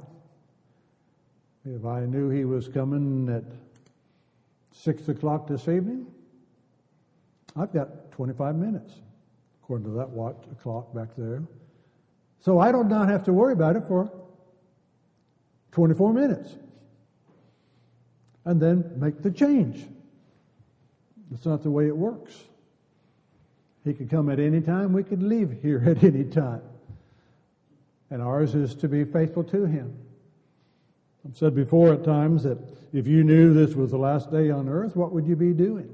If 1.64 1.84
I 1.84 2.00
knew 2.06 2.30
he 2.30 2.44
was 2.44 2.68
coming 2.68 3.28
at 3.28 3.44
six 4.72 5.08
o'clock 5.08 5.46
this 5.46 5.68
evening, 5.68 6.06
I've 7.56 7.72
got 7.72 8.10
25 8.12 8.56
minutes, 8.56 8.94
according 9.62 9.86
to 9.86 9.92
that 9.96 10.08
watch 10.08 10.36
clock 10.62 10.94
back 10.94 11.08
there. 11.18 11.42
So 12.40 12.60
I 12.60 12.70
do 12.70 12.84
not 12.84 13.08
have 13.08 13.24
to 13.24 13.32
worry 13.32 13.52
about 13.52 13.76
it 13.76 13.84
for 13.88 14.10
24 15.72 16.12
minutes. 16.12 16.54
And 18.44 18.62
then 18.62 18.92
make 18.96 19.22
the 19.22 19.30
change. 19.30 19.84
That's 21.30 21.44
not 21.44 21.62
the 21.62 21.70
way 21.70 21.88
it 21.88 21.96
works. 21.96 22.32
He 23.84 23.92
could 23.92 24.08
come 24.08 24.30
at 24.30 24.38
any 24.38 24.60
time. 24.60 24.92
We 24.92 25.02
could 25.02 25.22
leave 25.22 25.58
here 25.62 25.82
at 25.86 26.02
any 26.04 26.24
time. 26.24 26.62
And 28.10 28.22
ours 28.22 28.54
is 28.54 28.74
to 28.76 28.88
be 28.88 29.04
faithful 29.04 29.44
to 29.44 29.64
Him. 29.64 29.96
I've 31.26 31.36
said 31.36 31.54
before 31.54 31.92
at 31.92 32.04
times 32.04 32.44
that 32.44 32.58
if 32.92 33.06
you 33.06 33.24
knew 33.24 33.52
this 33.52 33.74
was 33.74 33.90
the 33.90 33.98
last 33.98 34.30
day 34.30 34.50
on 34.50 34.68
earth, 34.68 34.94
what 34.94 35.12
would 35.12 35.26
you 35.26 35.34
be 35.34 35.52
doing? 35.52 35.92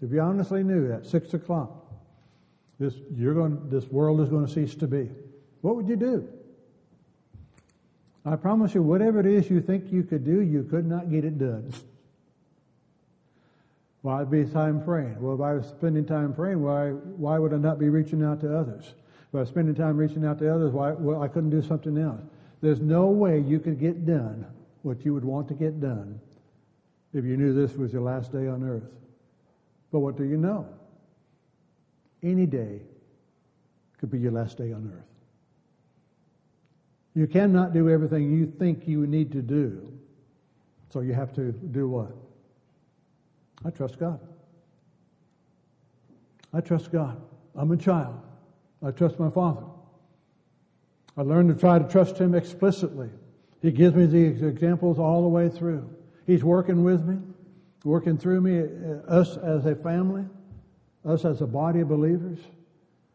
If 0.00 0.12
you 0.12 0.20
honestly 0.20 0.62
knew 0.62 0.92
at 0.92 1.06
six 1.06 1.34
o'clock, 1.34 1.70
this, 2.78 2.94
you're 3.14 3.34
going, 3.34 3.68
this 3.68 3.86
world 3.88 4.20
is 4.20 4.28
going 4.28 4.46
to 4.46 4.52
cease 4.52 4.74
to 4.76 4.86
be, 4.86 5.08
what 5.60 5.76
would 5.76 5.88
you 5.88 5.96
do? 5.96 6.28
I 8.24 8.36
promise 8.36 8.74
you, 8.74 8.82
whatever 8.82 9.18
it 9.20 9.26
is 9.26 9.50
you 9.50 9.60
think 9.60 9.92
you 9.92 10.04
could 10.04 10.24
do, 10.24 10.40
you 10.40 10.62
could 10.62 10.86
not 10.86 11.10
get 11.10 11.24
it 11.24 11.38
done. 11.38 11.72
Why 14.02 14.24
be 14.24 14.44
time 14.44 14.82
praying? 14.82 15.20
Well, 15.20 15.34
if 15.34 15.40
I 15.40 15.54
was 15.54 15.66
spending 15.66 16.04
time 16.04 16.34
praying, 16.34 16.62
why, 16.62 16.90
why 16.90 17.38
would 17.38 17.52
I 17.52 17.56
not 17.56 17.78
be 17.78 17.88
reaching 17.88 18.22
out 18.22 18.40
to 18.40 18.56
others? 18.56 18.94
Was 19.32 19.48
spending 19.48 19.74
time 19.74 19.96
reaching 19.96 20.26
out 20.26 20.38
to 20.40 20.54
others, 20.54 20.72
why, 20.72 20.92
well, 20.92 21.22
I 21.22 21.28
couldn't 21.28 21.50
do 21.50 21.62
something 21.62 21.96
else. 21.96 22.20
There's 22.60 22.80
no 22.80 23.06
way 23.06 23.40
you 23.40 23.58
could 23.58 23.80
get 23.80 24.04
done 24.04 24.46
what 24.82 25.04
you 25.04 25.14
would 25.14 25.24
want 25.24 25.48
to 25.48 25.54
get 25.54 25.80
done 25.80 26.20
if 27.14 27.24
you 27.24 27.36
knew 27.36 27.54
this 27.54 27.74
was 27.74 27.92
your 27.92 28.02
last 28.02 28.30
day 28.30 28.46
on 28.46 28.62
earth. 28.62 28.90
But 29.90 30.00
what 30.00 30.16
do 30.16 30.24
you 30.24 30.36
know? 30.36 30.66
Any 32.22 32.46
day 32.46 32.80
could 33.98 34.10
be 34.10 34.18
your 34.18 34.32
last 34.32 34.58
day 34.58 34.72
on 34.72 34.92
earth. 34.94 35.04
You 37.14 37.26
cannot 37.26 37.72
do 37.72 37.90
everything 37.90 38.32
you 38.32 38.46
think 38.46 38.86
you 38.86 39.06
need 39.06 39.32
to 39.32 39.42
do. 39.42 39.92
So 40.90 41.00
you 41.00 41.14
have 41.14 41.32
to 41.34 41.52
do 41.52 41.88
what? 41.88 42.12
I 43.64 43.70
trust 43.70 43.98
God. 43.98 44.20
I 46.52 46.60
trust 46.60 46.92
God. 46.92 47.20
I'm 47.54 47.70
a 47.72 47.76
child. 47.76 48.20
I 48.84 48.90
trust 48.90 49.18
my 49.18 49.30
Father. 49.30 49.62
I 51.16 51.22
learned 51.22 51.50
to 51.50 51.54
try 51.54 51.78
to 51.78 51.88
trust 51.88 52.18
Him 52.18 52.34
explicitly. 52.34 53.08
He 53.60 53.70
gives 53.70 53.94
me 53.94 54.06
these 54.06 54.42
examples 54.42 54.98
all 54.98 55.22
the 55.22 55.28
way 55.28 55.48
through. 55.48 55.88
He's 56.26 56.42
working 56.42 56.82
with 56.82 57.04
me, 57.04 57.18
working 57.84 58.18
through 58.18 58.40
me, 58.40 58.60
uh, 58.60 59.10
us 59.10 59.36
as 59.36 59.66
a 59.66 59.74
family, 59.74 60.24
us 61.04 61.24
as 61.24 61.40
a 61.40 61.46
body 61.46 61.80
of 61.80 61.88
believers. 61.88 62.38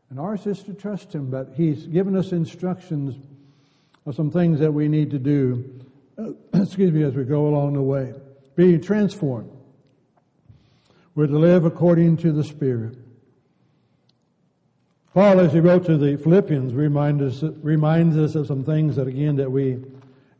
And 0.09 0.19
ours 0.19 0.45
is 0.47 0.63
to 0.63 0.73
trust 0.73 1.13
Him, 1.13 1.29
but 1.29 1.53
He's 1.55 1.85
given 1.87 2.15
us 2.15 2.31
instructions 2.31 3.15
of 4.05 4.15
some 4.15 4.31
things 4.31 4.59
that 4.59 4.71
we 4.71 4.87
need 4.87 5.11
to 5.11 5.19
do, 5.19 5.81
uh, 6.17 6.31
excuse 6.61 6.93
me, 6.93 7.03
as 7.03 7.13
we 7.13 7.25
go 7.25 7.47
along 7.47 7.73
the 7.73 7.81
way. 7.81 8.13
Being 8.55 8.81
transformed. 8.81 9.51
We're 11.13 11.27
to 11.27 11.37
live 11.37 11.65
according 11.65 12.17
to 12.17 12.31
the 12.31 12.43
Spirit. 12.43 12.97
Paul, 15.17 15.39
as 15.39 15.51
he 15.51 15.59
wrote 15.59 15.83
to 15.87 15.97
the 15.97 16.15
Philippians, 16.15 16.75
reminds 16.75 17.43
us, 17.43 17.51
reminds 17.63 18.15
us 18.17 18.35
of 18.35 18.45
some 18.45 18.63
things 18.63 18.97
that, 18.97 19.07
again, 19.07 19.35
that 19.37 19.51
we 19.51 19.83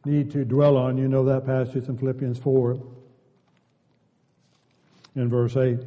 need 0.06 0.30
to 0.34 0.46
dwell 0.46 0.78
on. 0.78 1.00
You 1.00 1.08
know 1.08 1.26
that 1.26 1.48
passage 1.48 1.88
in 1.88 1.98
Philippians 1.98 2.38
4 2.38 2.80
in 5.16 5.30
verse 5.30 5.58
8. 5.58 5.80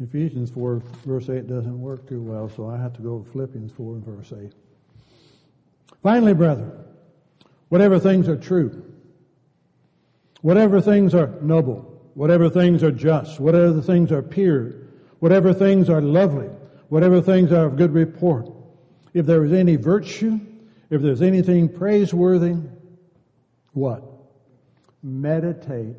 Ephesians 0.00 0.50
4, 0.50 0.82
verse 1.04 1.28
8 1.28 1.46
doesn't 1.46 1.78
work 1.78 2.08
too 2.08 2.22
well, 2.22 2.48
so 2.48 2.70
I 2.70 2.78
have 2.78 2.94
to 2.94 3.02
go 3.02 3.18
to 3.18 3.30
Philippians 3.32 3.70
4 3.72 3.96
and 3.96 4.02
verse 4.06 4.32
8. 4.32 4.50
Finally, 6.02 6.32
brethren, 6.32 6.72
whatever 7.68 7.98
things 7.98 8.30
are 8.30 8.36
true, 8.38 8.94
whatever 10.46 10.80
things 10.80 11.12
are 11.12 11.26
noble, 11.42 11.78
whatever 12.14 12.48
things 12.48 12.84
are 12.84 12.92
just, 12.92 13.40
whatever 13.40 13.82
things 13.82 14.12
are 14.12 14.22
pure, 14.22 14.74
whatever 15.18 15.52
things 15.52 15.90
are 15.90 16.00
lovely, 16.00 16.46
whatever 16.88 17.20
things 17.20 17.50
are 17.50 17.64
of 17.64 17.76
good 17.76 17.92
report, 17.92 18.48
if 19.12 19.26
there 19.26 19.44
is 19.44 19.52
any 19.52 19.74
virtue, 19.74 20.38
if 20.88 21.02
there's 21.02 21.20
anything 21.20 21.68
praiseworthy, 21.68 22.54
what? 23.72 24.04
Meditate 25.02 25.96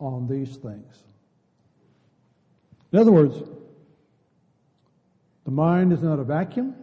on 0.00 0.26
these 0.26 0.56
things. 0.56 1.04
In 2.90 2.98
other 2.98 3.12
words, 3.12 3.36
the 5.44 5.52
mind 5.52 5.92
is 5.92 6.02
not 6.02 6.18
a 6.18 6.24
vacuum. 6.24 6.74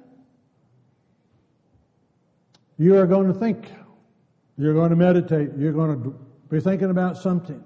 You 2.78 2.96
are 2.96 3.08
going 3.08 3.28
to 3.28 3.38
think. 3.38 3.70
You're 4.58 4.74
going 4.74 4.92
to 4.92 4.96
meditate. 4.96 5.50
You're 5.58 5.74
going 5.74 6.02
to 6.02 6.16
be 6.50 6.60
thinking 6.60 6.90
about 6.90 7.18
something. 7.18 7.64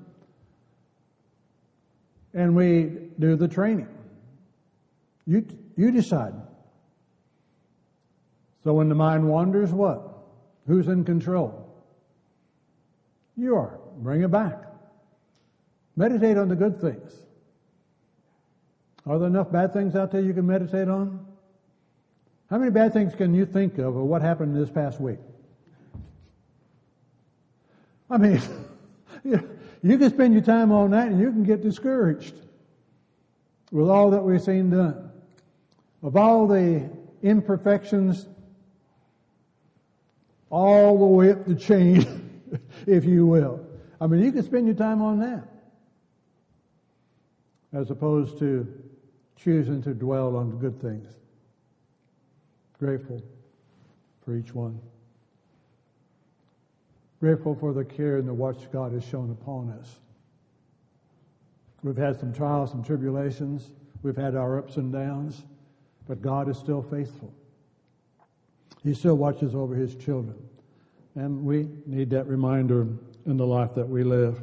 And 2.34 2.56
we 2.56 3.10
do 3.20 3.36
the 3.36 3.48
training. 3.48 3.88
You, 5.26 5.46
you 5.76 5.92
decide. 5.92 6.34
So 8.64 8.74
when 8.74 8.90
the 8.90 8.96
mind 8.96 9.28
wanders, 9.28 9.72
what? 9.72 10.02
Who's 10.68 10.88
in 10.88 11.04
control? 11.04 11.66
You 13.36 13.56
are. 13.56 13.80
Bring 13.98 14.22
it 14.22 14.32
back. 14.32 14.64
Meditate 15.96 16.38
on 16.38 16.50
the 16.50 16.56
good 16.56 16.80
things. 16.80 17.14
Are 19.06 19.18
there 19.18 19.28
enough 19.28 19.52
bad 19.52 19.74
things 19.74 19.96
out 19.96 20.12
there 20.12 20.22
you 20.22 20.34
can 20.34 20.46
meditate 20.46 20.88
on? 20.88 21.26
How 22.50 22.58
many 22.58 22.72
bad 22.72 22.94
things 22.94 23.16
can 23.16 23.34
you 23.34 23.46
think 23.46 23.78
of 23.78 23.96
of 23.96 24.04
what 24.04 24.22
happened 24.22 24.56
this 24.56 24.70
past 24.70 25.00
week? 25.00 25.20
I 28.10 28.18
mean, 28.18 28.42
you 29.24 29.98
can 29.98 30.10
spend 30.10 30.34
your 30.34 30.44
time 30.44 30.72
on 30.72 30.92
that 30.92 31.08
and 31.08 31.20
you 31.20 31.32
can 31.32 31.44
get 31.44 31.62
discouraged 31.62 32.36
with 33.72 33.90
all 33.90 34.10
that 34.12 34.24
we've 34.24 34.42
seen 34.42 34.72
done. 34.72 35.12
Of 36.02 36.16
all 36.16 36.48
the 36.48 36.90
imperfections, 37.22 38.28
all 40.50 40.98
the 40.98 41.06
way 41.06 41.32
up 41.32 41.46
the 41.46 41.56
chain, 41.56 42.42
if 42.88 43.06
you 43.06 43.26
will. 43.26 43.66
I 44.02 44.08
mean, 44.08 44.24
you 44.24 44.32
can 44.32 44.44
spend 44.44 44.66
your 44.66 44.76
time 44.76 45.02
on 45.02 45.20
that 45.20 45.48
as 47.74 47.92
opposed 47.92 48.40
to 48.40 48.68
choosing 49.36 49.82
to 49.84 49.94
dwell 49.94 50.36
on 50.36 50.58
good 50.58 50.82
things. 50.82 51.08
Grateful 52.80 53.22
for 54.24 54.36
each 54.36 54.56
one. 54.56 54.80
Grateful 57.20 57.54
for 57.56 57.74
the 57.74 57.84
care 57.84 58.18
and 58.18 58.28
the 58.28 58.34
watch 58.34 58.72
God 58.72 58.94
has 58.94 59.04
shown 59.04 59.30
upon 59.32 59.72
us. 59.72 59.98
We've 61.84 61.98
had 61.98 62.20
some 62.20 62.34
trials 62.34 62.74
and 62.74 62.86
tribulations. 62.86 63.72
We've 64.04 64.16
had 64.16 64.36
our 64.36 64.58
ups 64.58 64.78
and 64.78 64.92
downs, 64.92 65.44
but 66.08 66.22
God 66.22 66.50
is 66.50 66.58
still 66.58 66.82
faithful. 66.82 67.34
He 68.84 68.94
still 68.94 69.16
watches 69.16 69.54
over 69.54 69.76
His 69.76 69.96
children. 69.96 70.38
And 71.16 71.44
we 71.44 71.68
need 71.86 72.10
that 72.12 72.28
reminder 72.28 72.88
in 73.26 73.36
the 73.36 73.46
life 73.46 73.74
that 73.76 73.88
we 73.88 74.04
live. 74.04 74.42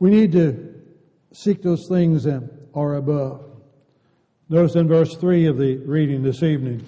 We 0.00 0.10
need 0.10 0.32
to 0.32 0.82
seek 1.32 1.62
those 1.62 1.86
things 1.88 2.24
that 2.24 2.42
are 2.74 2.96
above. 2.96 3.44
Notice 4.48 4.74
in 4.74 4.88
verse 4.88 5.14
3 5.16 5.46
of 5.46 5.58
the 5.58 5.76
reading 5.76 6.24
this 6.24 6.42
evening. 6.42 6.84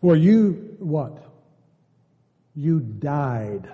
For 0.00 0.16
you, 0.16 0.76
what? 0.78 1.24
You 2.54 2.80
died. 2.80 3.72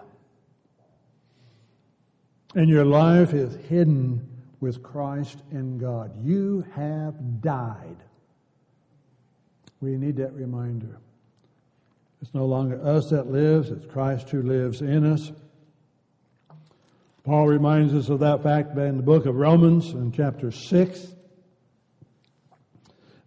And 2.54 2.68
your 2.68 2.84
life 2.84 3.34
is 3.34 3.54
hidden 3.66 4.26
with 4.60 4.82
Christ 4.82 5.42
in 5.50 5.78
God. 5.78 6.12
You 6.24 6.64
have 6.74 7.42
died. 7.42 7.96
We 9.80 9.96
need 9.96 10.16
that 10.16 10.32
reminder. 10.32 10.98
It's 12.22 12.32
no 12.32 12.46
longer 12.46 12.80
us 12.82 13.10
that 13.10 13.26
lives, 13.26 13.70
it's 13.70 13.84
Christ 13.84 14.30
who 14.30 14.42
lives 14.42 14.80
in 14.80 15.04
us. 15.04 15.30
Paul 17.24 17.46
reminds 17.46 17.92
us 17.92 18.08
of 18.08 18.20
that 18.20 18.42
fact 18.42 18.76
in 18.78 18.96
the 18.96 19.02
book 19.02 19.26
of 19.26 19.34
Romans 19.34 19.90
in 19.90 20.12
chapter 20.12 20.50
6, 20.50 21.06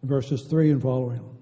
verses 0.01 0.43
3 0.43 0.71
and 0.71 0.81
following. 0.81 1.36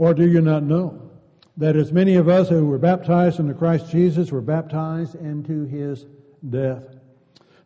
Or 0.00 0.14
do 0.14 0.26
you 0.26 0.40
not 0.40 0.62
know 0.62 1.10
that 1.58 1.76
as 1.76 1.92
many 1.92 2.14
of 2.14 2.26
us 2.26 2.48
who 2.48 2.64
were 2.64 2.78
baptized 2.78 3.38
into 3.38 3.52
Christ 3.52 3.90
Jesus 3.90 4.32
were 4.32 4.40
baptized 4.40 5.14
into 5.16 5.66
his 5.66 6.06
death? 6.48 6.84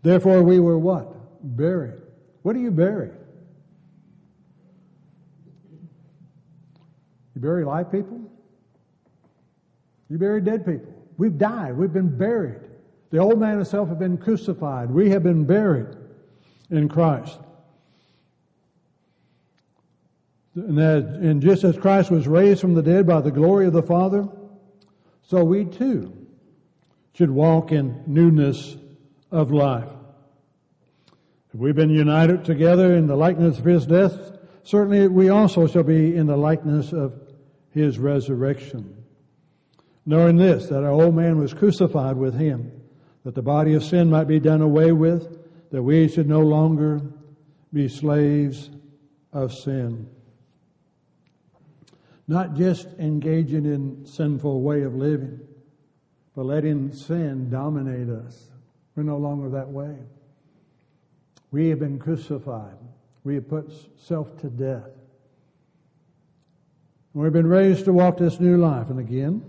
Therefore 0.03 0.43
we 0.43 0.59
were 0.59 0.77
what? 0.77 1.15
Buried. 1.57 2.03
What 2.43 2.55
do 2.55 2.61
you 2.61 2.73
bury? 2.73 3.11
You 7.37 7.41
bury 7.41 7.65
live 7.65 7.93
people? 7.93 8.21
You 10.11 10.19
bury 10.19 10.41
dead 10.41 10.67
people. 10.67 10.93
We've 11.17 11.39
died. 11.39 11.77
We've 11.77 11.93
been 11.93 12.19
buried. 12.19 12.63
The 13.13 13.19
old 13.19 13.39
man 13.39 13.59
himself 13.59 13.89
have 13.91 14.01
been 14.01 14.19
crucified. 14.19 14.91
We 14.91 15.09
have 15.11 15.23
been 15.23 15.45
buried 15.45 15.97
in 16.71 16.89
Christ. 16.89 17.39
And, 20.55 20.79
that, 20.79 21.05
and 21.21 21.43
just 21.43 21.65
as 21.65 21.77
Christ 21.77 22.11
was 22.11 22.29
raised 22.29 22.61
from 22.61 22.75
the 22.75 22.83
dead 22.83 23.07
by 23.07 23.21
the 23.21 23.31
glory 23.31 23.67
of 23.67 23.73
the 23.73 23.83
Father, 23.83 24.29
so 25.23 25.45
we 25.45 25.65
too 25.65 26.13
should 27.15 27.31
walk 27.31 27.73
in 27.73 28.03
newness 28.07 28.77
of 29.31 29.51
life. 29.51 29.89
If 31.53 31.61
we've 31.61 31.75
been 31.75 31.91
united 31.91 32.45
together 32.45 32.95
in 32.95 33.07
the 33.07 33.17
likeness 33.17 33.59
of 33.59 33.65
His 33.65 33.87
death, 33.87 34.39
certainly 34.63 35.09
we 35.09 35.29
also 35.29 35.67
shall 35.67 35.83
be 35.83 36.15
in 36.15 36.27
the 36.27 36.37
likeness 36.37 36.93
of 36.93 37.15
His 37.71 37.99
resurrection 37.99 39.05
knowing 40.07 40.37
this, 40.37 40.67
that 40.67 40.85
our 40.85 40.91
old 40.91 41.15
man 41.15 41.39
was 41.39 41.55
crucified 41.55 42.17
with 42.17 42.35
him, 42.35 42.71
that 43.25 43.35
the 43.35 43.43
body 43.43 43.75
of 43.75 43.85
sin 43.85 44.11
might 44.11 44.29
be 44.29 44.41
done 44.41 44.61
away 44.61 44.93
with, 44.93 45.39
that 45.71 45.83
we 45.83 46.09
should 46.09 46.29
no 46.29 46.41
longer 46.41 47.01
be 47.73 47.89
slaves 47.89 48.71
of 49.33 49.53
sin. 49.53 50.09
Not 52.27 52.55
just 52.55 52.89
engaging 52.99 53.67
in 53.67 54.07
sinful 54.07 54.63
way 54.63 54.83
of 54.83 54.95
living, 54.95 55.41
but 56.35 56.47
letting 56.47 56.93
sin 56.93 57.51
dominate 57.51 58.09
us. 58.09 58.51
We're 58.97 59.03
no 59.03 59.19
longer 59.19 59.51
that 59.51 59.69
way. 59.69 59.97
We 61.51 61.69
have 61.69 61.79
been 61.79 61.99
crucified. 61.99 62.77
We 63.25 63.35
have 63.37 63.49
put 63.49 63.71
self 63.99 64.37
to 64.41 64.49
death. 64.49 64.91
We've 67.13 67.33
been 67.33 67.47
raised 67.47 67.85
to 67.85 67.93
walk 67.93 68.19
this 68.19 68.41
new 68.41 68.57
life. 68.57 68.91
And 68.91 68.99
again, 68.99 69.43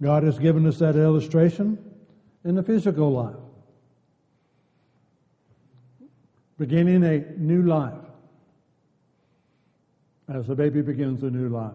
God 0.00 0.22
has 0.22 0.38
given 0.38 0.66
us 0.66 0.78
that 0.78 0.96
illustration 0.96 1.78
in 2.44 2.54
the 2.54 2.62
physical 2.62 3.12
life. 3.12 3.36
beginning 6.58 7.02
a 7.02 7.18
new 7.38 7.62
life 7.62 8.03
as 10.28 10.46
the 10.46 10.54
baby 10.54 10.80
begins 10.80 11.22
a 11.22 11.30
new 11.30 11.48
life. 11.48 11.72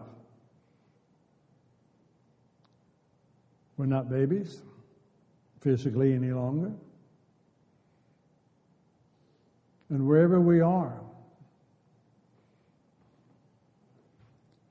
We're 3.76 3.86
not 3.86 4.10
babies 4.10 4.62
physically 5.60 6.12
any 6.14 6.32
longer. 6.32 6.72
And 9.88 10.06
wherever 10.06 10.40
we 10.40 10.60
are, 10.60 11.00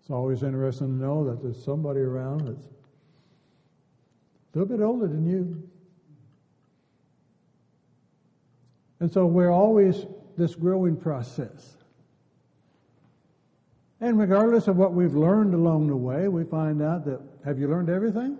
it's 0.01 0.09
always 0.09 0.43
interesting 0.43 0.99
to 0.99 1.05
know 1.05 1.25
that 1.29 1.41
there's 1.41 1.63
somebody 1.63 2.01
around 2.01 2.47
that's 2.47 2.65
a 4.53 4.59
little 4.59 4.77
bit 4.77 4.83
older 4.83 5.07
than 5.07 5.25
you. 5.25 5.61
And 8.99 9.11
so 9.11 9.25
we're 9.25 9.51
always 9.51 10.05
this 10.37 10.55
growing 10.55 10.95
process. 10.95 11.78
And 14.01 14.17
regardless 14.17 14.67
of 14.67 14.77
what 14.77 14.93
we've 14.93 15.15
learned 15.15 15.53
along 15.53 15.87
the 15.87 15.95
way, 15.95 16.27
we 16.27 16.43
find 16.43 16.81
out 16.81 17.05
that 17.05 17.19
have 17.43 17.59
you 17.59 17.67
learned 17.67 17.89
everything? 17.89 18.37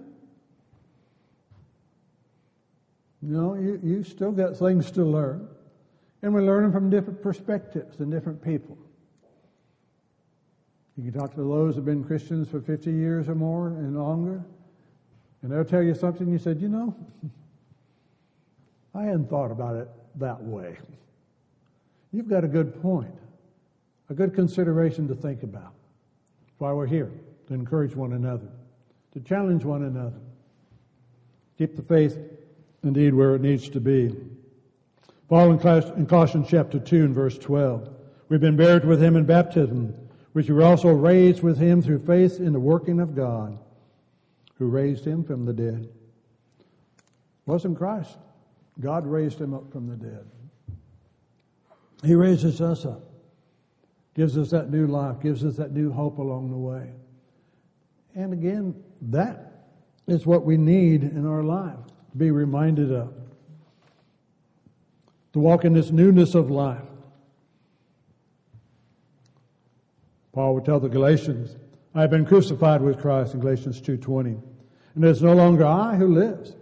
No, 3.22 3.56
you, 3.56 3.80
you 3.84 4.04
still 4.04 4.32
got 4.32 4.56
things 4.56 4.92
to 4.92 5.04
learn. 5.04 5.48
And 6.22 6.34
we 6.34 6.42
learn 6.42 6.64
them 6.64 6.72
from 6.72 6.90
different 6.90 7.22
perspectives 7.22 8.00
and 8.00 8.12
different 8.12 8.42
people. 8.42 8.78
You 10.98 11.12
can 11.12 11.20
talk 11.20 11.34
to 11.36 11.42
those 11.42 11.76
who 11.76 11.80
have 11.80 11.86
been 11.86 12.04
Christians 12.04 12.50
for 12.50 12.60
50 12.60 12.92
years 12.92 13.30
or 13.30 13.36
more 13.36 13.68
and 13.68 13.98
longer, 13.98 14.44
and 15.42 15.52
they'll 15.52 15.64
tell 15.64 15.82
you 15.82 15.96
something 15.96 16.28
you 16.28 16.38
said, 16.38 16.60
you 16.60 16.68
know, 16.68 16.94
I 18.94 19.04
hadn't 19.04 19.30
thought 19.30 19.52
about 19.52 19.78
it 19.78 19.88
that 20.16 20.42
way. 20.42 20.78
You've 22.12 22.28
got 22.28 22.44
a 22.44 22.50
good 22.50 22.82
point, 22.82 23.16
a 24.10 24.14
good 24.14 24.34
consideration 24.34 25.08
to 25.08 25.16
think 25.16 25.44
about. 25.44 25.74
Why 26.58 26.74
we're 26.74 26.88
here, 26.88 27.12
to 27.48 27.54
encourage 27.54 27.96
one 27.96 28.14
another, 28.14 28.50
to 29.14 29.20
challenge 29.22 29.64
one 29.64 29.84
another. 29.84 30.20
Keep 31.58 31.76
the 31.76 31.82
faith 31.82 32.18
indeed 32.84 33.14
where 33.14 33.36
it 33.36 33.42
needs 33.42 33.70
to 33.70 33.80
be. 33.80 34.16
Paul 35.28 35.52
in 35.52 36.06
Colossians 36.06 36.48
chapter 36.50 36.80
2 36.80 37.06
and 37.06 37.14
verse 37.14 37.38
12. 37.38 37.90
We've 38.30 38.42
been 38.42 38.58
buried 38.58 38.86
with 38.86 39.02
him 39.02 39.16
in 39.16 39.26
baptism, 39.26 39.94
which 40.34 40.50
we 40.50 40.56
were 40.56 40.64
also 40.64 40.90
raised 40.90 41.44
with 41.44 41.58
him 41.58 41.82
through 41.82 42.06
faith 42.06 42.40
in 42.40 42.54
the 42.54 42.60
working 42.60 43.00
of 43.00 43.16
God, 43.16 43.58
who 44.58 44.68
raised 44.68 45.06
him 45.06 45.24
from 45.24 45.46
the 45.46 45.54
dead. 45.54 45.88
It 46.60 47.46
wasn't 47.46 47.78
Christ. 47.78 48.18
God 48.80 49.06
raised 49.06 49.40
him 49.40 49.54
up 49.54 49.72
from 49.72 49.88
the 49.88 49.96
dead. 49.96 50.26
He 52.04 52.16
raises 52.16 52.62
us 52.62 52.86
up, 52.86 53.04
gives 54.16 54.38
us 54.38 54.50
that 54.52 54.70
new 54.70 54.88
life, 54.88 55.20
gives 55.22 55.46
us 55.46 55.56
that 55.58 55.72
new 55.72 55.92
hope 55.92 56.18
along 56.18 56.52
the 56.52 56.58
way. 56.58 56.92
And 58.16 58.34
again, 58.34 58.76
that 59.02 59.66
is 60.08 60.26
what 60.26 60.46
we 60.46 60.58
need 60.58 61.04
in 61.04 61.26
our 61.26 61.44
life 61.44 61.78
to 62.12 62.18
be 62.18 62.32
reminded 62.32 62.92
of. 62.92 63.14
To 65.34 65.40
walk 65.40 65.64
in 65.64 65.74
this 65.74 65.92
newness 65.92 66.36
of 66.36 66.50
life. 66.50 66.82
Paul 70.34 70.56
would 70.56 70.66
tell 70.66 70.80
the 70.80 70.90
Galatians, 70.90 71.56
I 71.94 72.02
have 72.02 72.10
been 72.10 72.26
crucified 72.26 72.82
with 72.82 73.00
Christ 73.00 73.34
in 73.34 73.40
Galatians 73.40 73.82
2.20. 73.82 74.42
And 74.96 75.06
it 75.06 75.10
is 75.10 75.22
no 75.22 75.34
longer 75.34 75.66
I 75.66 75.96
who 75.96 76.08
lives, 76.08 76.56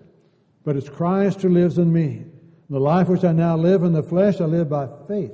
but 0.64 0.76
it's 0.76 0.90
Christ 0.90 1.42
who 1.42 1.50
lives 1.50 1.78
in 1.78 1.92
me. 1.92 2.26
The 2.70 2.80
life 2.80 3.08
which 3.08 3.24
I 3.24 3.32
now 3.32 3.56
live 3.56 3.84
in 3.84 3.94
the 3.94 4.04
flesh, 4.04 4.42
I 4.42 4.46
live 4.46 4.70
by 4.70 4.90
faith 5.08 5.32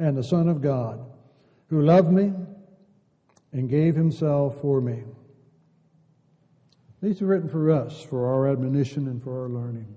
and 0.00 0.16
the 0.16 0.24
Son 0.24 0.48
of 0.48 0.62
God, 0.62 1.04
who 1.70 1.82
loved 1.82 2.12
me 2.12 2.32
and 3.52 3.70
gave 3.70 3.94
himself 3.94 4.60
for 4.60 4.80
me. 4.80 5.04
These 7.00 7.22
are 7.22 7.26
written 7.26 7.48
for 7.48 7.70
us, 7.70 8.02
for 8.02 8.26
our 8.26 8.48
admonition 8.48 9.06
and 9.06 9.22
for 9.22 9.42
our 9.42 9.48
learning. 9.48 9.94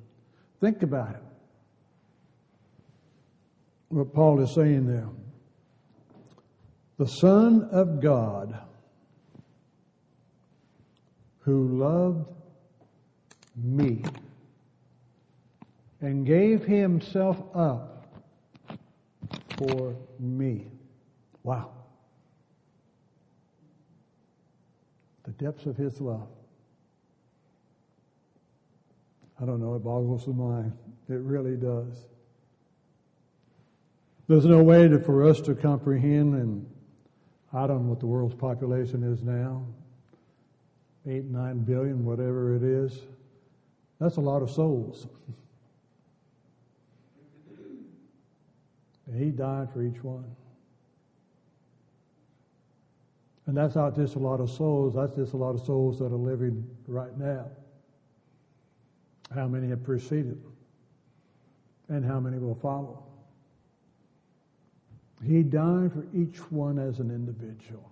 Think 0.61 0.83
about 0.83 1.15
it. 1.15 1.23
What 3.89 4.13
Paul 4.13 4.39
is 4.41 4.53
saying 4.53 4.87
there. 4.87 5.09
The 6.97 7.07
Son 7.07 7.67
of 7.71 8.01
God 8.01 8.57
who 11.39 11.67
loved 11.79 12.27
me 13.55 14.03
and 15.99 16.25
gave 16.25 16.63
himself 16.63 17.43
up 17.53 18.05
for 19.57 19.95
me. 20.19 20.67
Wow. 21.43 21.71
The 25.23 25.31
depths 25.31 25.65
of 25.65 25.77
his 25.77 26.01
love. 26.01 26.27
I 29.41 29.45
don't 29.45 29.59
know, 29.59 29.75
it 29.75 29.83
boggles 29.83 30.25
the 30.25 30.33
mind. 30.33 30.73
It 31.09 31.19
really 31.19 31.55
does. 31.55 32.07
There's 34.27 34.45
no 34.45 34.63
way 34.63 34.87
to, 34.87 34.99
for 34.99 35.27
us 35.27 35.41
to 35.41 35.55
comprehend, 35.55 36.35
and 36.35 36.65
I 37.51 37.67
don't 37.67 37.83
know 37.83 37.89
what 37.89 37.99
the 37.99 38.07
world's 38.07 38.35
population 38.35 39.03
is 39.03 39.21
now 39.21 39.65
eight, 41.07 41.25
nine 41.25 41.59
billion, 41.59 42.05
whatever 42.05 42.55
it 42.55 42.63
is. 42.63 43.01
That's 43.99 44.17
a 44.17 44.21
lot 44.21 44.41
of 44.41 44.49
souls. 44.49 45.07
And 49.05 49.21
he 49.21 49.31
died 49.31 49.67
for 49.73 49.83
each 49.83 50.01
one. 50.01 50.23
And 53.45 53.57
that's 53.57 53.75
not 53.75 53.95
just 53.95 54.15
a 54.15 54.19
lot 54.19 54.39
of 54.39 54.49
souls, 54.49 54.95
that's 54.95 55.15
just 55.15 55.33
a 55.33 55.37
lot 55.37 55.55
of 55.55 55.61
souls 55.65 55.99
that 55.99 56.05
are 56.05 56.17
living 56.17 56.65
right 56.87 57.17
now 57.17 57.45
how 59.33 59.47
many 59.47 59.69
have 59.69 59.83
preceded, 59.83 60.41
and 61.89 62.05
how 62.05 62.19
many 62.19 62.37
will 62.37 62.55
follow. 62.55 63.03
He 65.25 65.41
died 65.43 65.91
for 65.93 66.05
each 66.13 66.37
one 66.51 66.77
as 66.77 66.99
an 66.99 67.09
individual. 67.09 67.89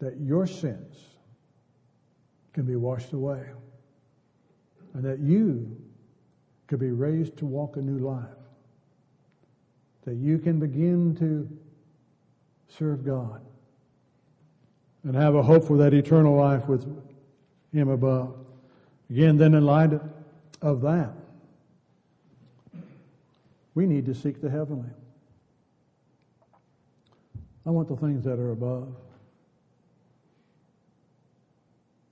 That 0.00 0.18
your 0.18 0.46
sins 0.46 0.96
can 2.52 2.64
be 2.64 2.76
washed 2.76 3.12
away. 3.12 3.44
And 4.94 5.04
that 5.04 5.20
you 5.20 5.80
could 6.66 6.80
be 6.80 6.90
raised 6.90 7.36
to 7.38 7.46
walk 7.46 7.76
a 7.76 7.80
new 7.80 7.98
life. 7.98 8.24
That 10.04 10.16
you 10.16 10.38
can 10.38 10.58
begin 10.58 11.14
to 11.16 11.48
serve 12.78 13.04
God 13.04 13.40
and 15.04 15.14
have 15.14 15.34
a 15.34 15.42
hope 15.42 15.64
for 15.64 15.78
that 15.78 15.94
eternal 15.94 16.36
life 16.36 16.66
with 16.66 16.86
Him 17.72 17.88
above. 17.88 18.34
Again, 19.08 19.36
then 19.36 19.54
in 19.54 19.64
light 19.64 19.92
of 20.62 20.80
that, 20.82 21.12
we 23.74 23.86
need 23.86 24.06
to 24.06 24.14
seek 24.14 24.40
the 24.40 24.50
heavenly. 24.50 24.90
I 27.66 27.70
want 27.70 27.88
the 27.88 27.96
things 27.96 28.24
that 28.24 28.38
are 28.38 28.52
above. 28.52 28.94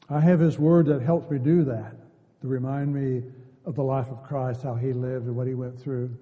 I 0.08 0.20
have 0.20 0.40
His 0.40 0.58
Word 0.58 0.86
that 0.86 1.02
helps 1.02 1.30
me 1.30 1.38
do 1.38 1.64
that, 1.64 1.94
to 2.40 2.48
remind 2.48 2.94
me 2.94 3.22
of 3.64 3.74
the 3.74 3.82
life 3.82 4.08
of 4.08 4.22
Christ, 4.22 4.62
how 4.62 4.74
He 4.74 4.92
lived 4.92 5.26
and 5.26 5.36
what 5.36 5.46
He 5.46 5.54
went 5.54 5.78
through. 5.78 6.16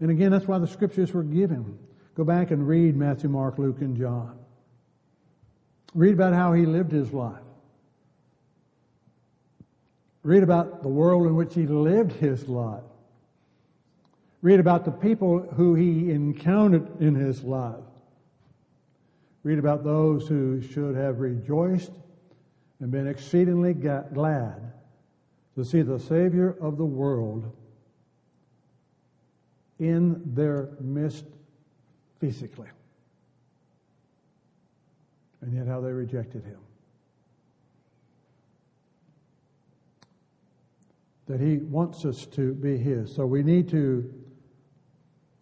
And 0.00 0.10
again, 0.10 0.30
that's 0.30 0.46
why 0.46 0.58
the 0.58 0.68
Scriptures 0.68 1.12
were 1.12 1.24
given. 1.24 1.78
Go 2.16 2.24
back 2.24 2.50
and 2.50 2.66
read 2.66 2.96
Matthew, 2.96 3.28
Mark, 3.28 3.58
Luke, 3.58 3.80
and 3.80 3.96
John. 3.96 4.38
Read 5.94 6.14
about 6.14 6.32
how 6.34 6.52
He 6.52 6.66
lived 6.66 6.92
His 6.92 7.12
life. 7.12 7.42
Read 10.26 10.42
about 10.42 10.82
the 10.82 10.88
world 10.88 11.28
in 11.28 11.36
which 11.36 11.54
he 11.54 11.68
lived 11.68 12.10
his 12.10 12.48
life. 12.48 12.82
Read 14.42 14.58
about 14.58 14.84
the 14.84 14.90
people 14.90 15.38
who 15.54 15.76
he 15.76 16.10
encountered 16.10 17.00
in 17.00 17.14
his 17.14 17.44
life. 17.44 17.84
Read 19.44 19.60
about 19.60 19.84
those 19.84 20.26
who 20.26 20.60
should 20.60 20.96
have 20.96 21.20
rejoiced 21.20 21.92
and 22.80 22.90
been 22.90 23.06
exceedingly 23.06 23.72
glad 23.72 24.72
to 25.54 25.64
see 25.64 25.82
the 25.82 26.00
Savior 26.00 26.56
of 26.60 26.76
the 26.76 26.84
world 26.84 27.48
in 29.78 30.20
their 30.34 30.70
midst 30.80 31.26
physically. 32.20 32.68
And 35.40 35.54
yet, 35.54 35.66
how 35.66 35.80
they 35.80 35.92
rejected 35.92 36.44
him. 36.44 36.58
that 41.26 41.40
He 41.40 41.58
wants 41.58 42.04
us 42.04 42.26
to 42.26 42.54
be 42.54 42.76
His. 42.76 43.14
So 43.14 43.26
we 43.26 43.42
need 43.42 43.68
to 43.70 44.12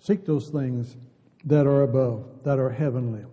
seek 0.00 0.24
those 0.26 0.48
things 0.48 0.96
that 1.44 1.66
are 1.66 1.82
above, 1.82 2.42
that 2.42 2.58
are 2.58 2.70
heavenly. 2.70 3.24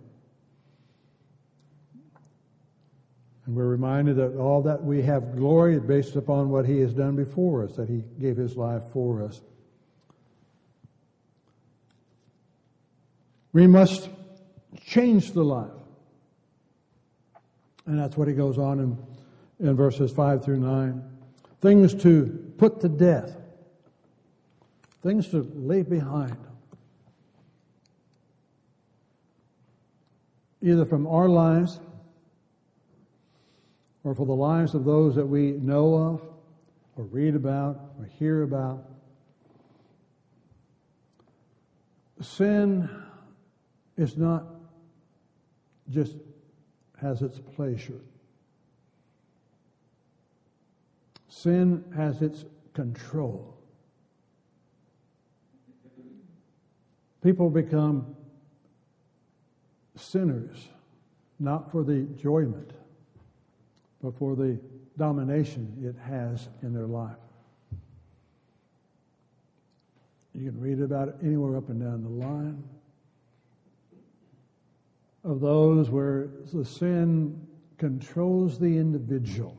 And 3.46 3.56
we're 3.56 3.66
reminded 3.66 4.16
that 4.16 4.36
all 4.36 4.62
that 4.62 4.82
we 4.82 5.02
have 5.02 5.34
glory 5.36 5.74
is 5.74 5.82
based 5.82 6.14
upon 6.16 6.50
what 6.50 6.66
He 6.66 6.78
has 6.80 6.92
done 6.92 7.16
before 7.16 7.64
us, 7.64 7.74
that 7.76 7.88
He 7.88 8.04
gave 8.20 8.36
His 8.36 8.56
life 8.56 8.84
for 8.92 9.22
us. 9.22 9.40
We 13.52 13.66
must 13.66 14.08
change 14.84 15.32
the 15.32 15.44
life. 15.44 15.70
And 17.86 17.98
that's 17.98 18.16
what 18.16 18.28
he 18.28 18.34
goes 18.34 18.58
on 18.58 18.80
in, 18.80 18.98
in 19.60 19.76
verses 19.76 20.10
5 20.12 20.44
through 20.44 20.58
9. 20.58 21.02
Things 21.60 21.94
to 22.02 22.54
put 22.58 22.80
to 22.80 22.88
death, 22.88 23.36
things 25.02 25.28
to 25.28 25.50
leave 25.54 25.88
behind. 25.88 26.36
Either 30.62 30.84
from 30.84 31.06
our 31.06 31.28
lives 31.28 31.80
or 34.04 34.14
for 34.14 34.26
the 34.26 34.32
lives 34.32 34.74
of 34.74 34.84
those 34.84 35.14
that 35.16 35.26
we 35.26 35.52
know 35.52 35.94
of 35.94 36.22
or 36.96 37.04
read 37.04 37.34
about 37.34 37.80
or 37.98 38.04
hear 38.04 38.42
about. 38.42 38.84
Sin 42.20 42.88
is 43.96 44.16
not 44.16 44.44
just 45.90 46.16
has 47.00 47.22
its 47.22 47.38
pleasure. 47.38 48.00
Sin 51.28 51.84
has 51.94 52.22
its 52.22 52.44
control. 52.74 53.56
People 57.22 57.50
become 57.50 58.16
sinners 59.96 60.68
not 61.38 61.70
for 61.70 61.82
the 61.82 61.92
enjoyment, 61.92 62.72
but 64.02 64.16
for 64.16 64.36
the 64.36 64.58
domination 64.96 65.76
it 65.84 65.96
has 66.08 66.48
in 66.62 66.72
their 66.72 66.86
life. 66.86 67.16
You 70.34 70.50
can 70.50 70.60
read 70.60 70.80
about 70.80 71.08
it 71.08 71.16
anywhere 71.22 71.56
up 71.56 71.68
and 71.68 71.80
down 71.80 72.02
the 72.02 72.08
line 72.08 72.62
of 75.24 75.40
those 75.40 75.90
where 75.90 76.28
the 76.52 76.64
sin 76.64 77.46
controls 77.78 78.58
the 78.58 78.66
individual 78.78 79.56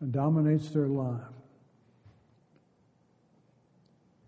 and 0.00 0.12
dominates 0.12 0.70
their 0.70 0.88
life. 0.88 1.20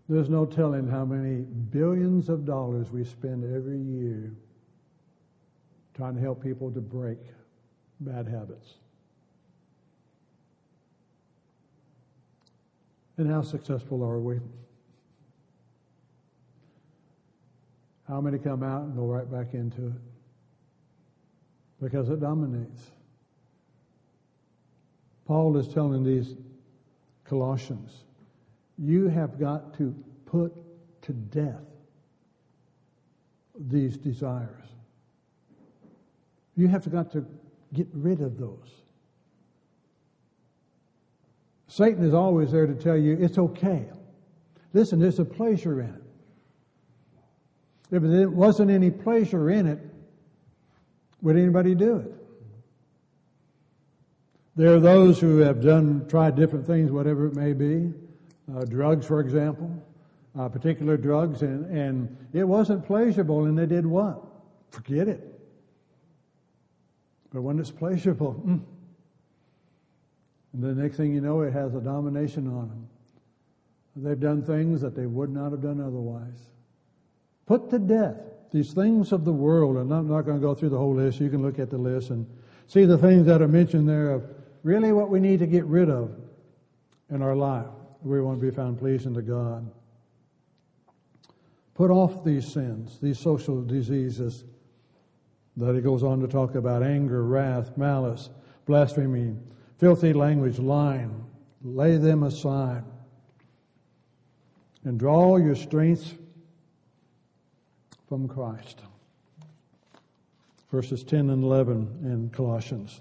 There's 0.09 0.29
no 0.29 0.45
telling 0.45 0.87
how 0.87 1.05
many 1.05 1.41
billions 1.41 2.27
of 2.27 2.45
dollars 2.45 2.91
we 2.91 3.05
spend 3.05 3.43
every 3.55 3.79
year 3.79 4.33
trying 5.95 6.15
to 6.15 6.21
help 6.21 6.43
people 6.43 6.71
to 6.71 6.81
break 6.81 7.19
bad 8.01 8.27
habits. 8.27 8.73
And 13.17 13.29
how 13.29 13.41
successful 13.41 14.03
are 14.03 14.19
we? 14.19 14.39
How 18.11 18.19
many 18.19 18.37
come 18.37 18.61
out 18.61 18.81
and 18.81 18.93
go 18.93 19.05
right 19.05 19.31
back 19.31 19.53
into 19.53 19.87
it? 19.87 20.01
Because 21.81 22.09
it 22.09 22.19
dominates. 22.19 22.91
Paul 25.25 25.55
is 25.55 25.69
telling 25.69 26.03
these 26.03 26.35
Colossians, 27.23 28.03
you 28.77 29.07
have 29.07 29.39
got 29.39 29.73
to 29.77 29.95
put 30.25 30.51
to 31.03 31.13
death 31.13 31.63
these 33.57 33.95
desires. 33.95 34.65
You 36.57 36.67
have 36.67 36.91
got 36.91 37.13
to 37.13 37.25
get 37.71 37.87
rid 37.93 38.19
of 38.19 38.37
those. 38.37 38.71
Satan 41.69 42.03
is 42.03 42.13
always 42.13 42.51
there 42.51 42.67
to 42.67 42.75
tell 42.75 42.97
you 42.97 43.17
it's 43.21 43.37
okay. 43.37 43.85
Listen, 44.73 44.99
there's 44.99 45.19
a 45.19 45.25
pleasure 45.25 45.79
in 45.79 45.91
it. 45.91 46.00
If 47.91 48.03
there 48.03 48.29
wasn't 48.29 48.71
any 48.71 48.89
pleasure 48.89 49.49
in 49.49 49.67
it, 49.67 49.79
would 51.21 51.35
anybody 51.35 51.75
do 51.75 51.97
it? 51.97 52.13
There 54.55 54.73
are 54.73 54.79
those 54.79 55.19
who 55.19 55.37
have 55.37 55.61
done, 55.61 56.07
tried 56.07 56.35
different 56.35 56.65
things, 56.65 56.91
whatever 56.91 57.27
it 57.27 57.35
may 57.35 57.53
be, 57.53 57.93
uh, 58.53 58.65
drugs, 58.65 59.05
for 59.05 59.19
example, 59.19 59.71
uh, 60.37 60.49
particular 60.49 60.97
drugs, 60.97 61.41
and, 61.41 61.65
and 61.65 62.17
it 62.33 62.43
wasn't 62.43 62.85
pleasurable, 62.85 63.45
and 63.45 63.57
they 63.57 63.65
did 63.65 63.85
what? 63.85 64.23
Forget 64.69 65.07
it. 65.07 65.27
But 67.33 67.41
when 67.41 67.59
it's 67.59 67.71
pleasurable, 67.71 68.41
mm, 68.45 68.61
and 70.53 70.63
the 70.63 70.73
next 70.73 70.97
thing 70.97 71.13
you 71.13 71.21
know, 71.21 71.41
it 71.41 71.53
has 71.53 71.73
a 71.75 71.79
domination 71.79 72.47
on 72.47 72.69
them. 72.69 72.87
They've 73.95 74.19
done 74.19 74.43
things 74.43 74.81
that 74.81 74.95
they 74.95 75.05
would 75.05 75.29
not 75.29 75.51
have 75.51 75.61
done 75.61 75.79
otherwise. 75.79 76.39
Put 77.51 77.69
to 77.71 77.79
death 77.79 78.15
these 78.53 78.71
things 78.71 79.11
of 79.11 79.25
the 79.25 79.33
world, 79.33 79.75
and 79.75 79.91
I'm 79.91 80.07
not 80.07 80.21
going 80.21 80.37
to 80.37 80.41
go 80.41 80.55
through 80.55 80.69
the 80.69 80.77
whole 80.77 80.95
list. 80.95 81.19
You 81.19 81.29
can 81.29 81.41
look 81.41 81.59
at 81.59 81.69
the 81.69 81.77
list 81.77 82.09
and 82.09 82.25
see 82.67 82.85
the 82.85 82.97
things 82.97 83.25
that 83.25 83.41
are 83.41 83.47
mentioned 83.49 83.89
there 83.89 84.11
of 84.11 84.23
really 84.63 84.93
what 84.93 85.09
we 85.09 85.19
need 85.19 85.39
to 85.39 85.47
get 85.47 85.65
rid 85.65 85.89
of 85.89 86.15
in 87.09 87.21
our 87.21 87.35
life. 87.35 87.67
We 88.03 88.21
want 88.21 88.39
to 88.39 88.49
be 88.49 88.55
found 88.55 88.79
pleasing 88.79 89.13
to 89.15 89.21
God. 89.21 89.69
Put 91.73 91.91
off 91.91 92.23
these 92.23 92.49
sins, 92.49 92.99
these 93.01 93.19
social 93.19 93.61
diseases 93.61 94.45
that 95.57 95.75
he 95.75 95.81
goes 95.81 96.03
on 96.03 96.21
to 96.21 96.29
talk 96.29 96.55
about 96.55 96.83
anger, 96.83 97.25
wrath, 97.25 97.75
malice, 97.75 98.29
blasphemy, 98.65 99.35
filthy 99.77 100.13
language, 100.13 100.57
lying. 100.57 101.25
Lay 101.65 101.97
them 101.97 102.23
aside 102.23 102.85
and 104.85 104.97
draw 104.97 105.35
your 105.35 105.55
strength 105.55 106.17
from 108.11 108.27
Christ. 108.27 108.81
Verses 110.69 111.01
10 111.01 111.29
and 111.29 111.45
11 111.45 112.01
in 112.03 112.29
Colossians. 112.31 112.99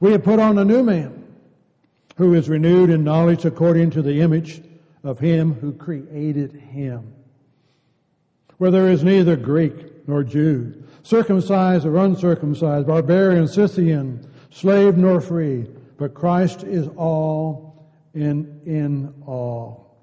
We 0.00 0.10
have 0.10 0.24
put 0.24 0.40
on 0.40 0.58
a 0.58 0.64
new 0.64 0.82
man 0.82 1.24
who 2.16 2.34
is 2.34 2.48
renewed 2.48 2.90
in 2.90 3.04
knowledge 3.04 3.44
according 3.44 3.90
to 3.90 4.02
the 4.02 4.20
image 4.20 4.60
of 5.04 5.20
him 5.20 5.54
who 5.54 5.72
created 5.72 6.50
him. 6.50 7.14
Where 8.58 8.72
there 8.72 8.88
is 8.88 9.04
neither 9.04 9.36
Greek 9.36 10.08
nor 10.08 10.24
Jew, 10.24 10.82
circumcised 11.04 11.86
or 11.86 11.96
uncircumcised, 11.98 12.88
barbarian, 12.88 13.46
Scythian, 13.46 14.28
slave 14.50 14.96
nor 14.96 15.20
free, 15.20 15.68
but 15.96 16.12
Christ 16.12 16.64
is 16.64 16.88
all 16.96 17.88
and 18.14 18.66
in 18.66 19.14
all. 19.24 19.96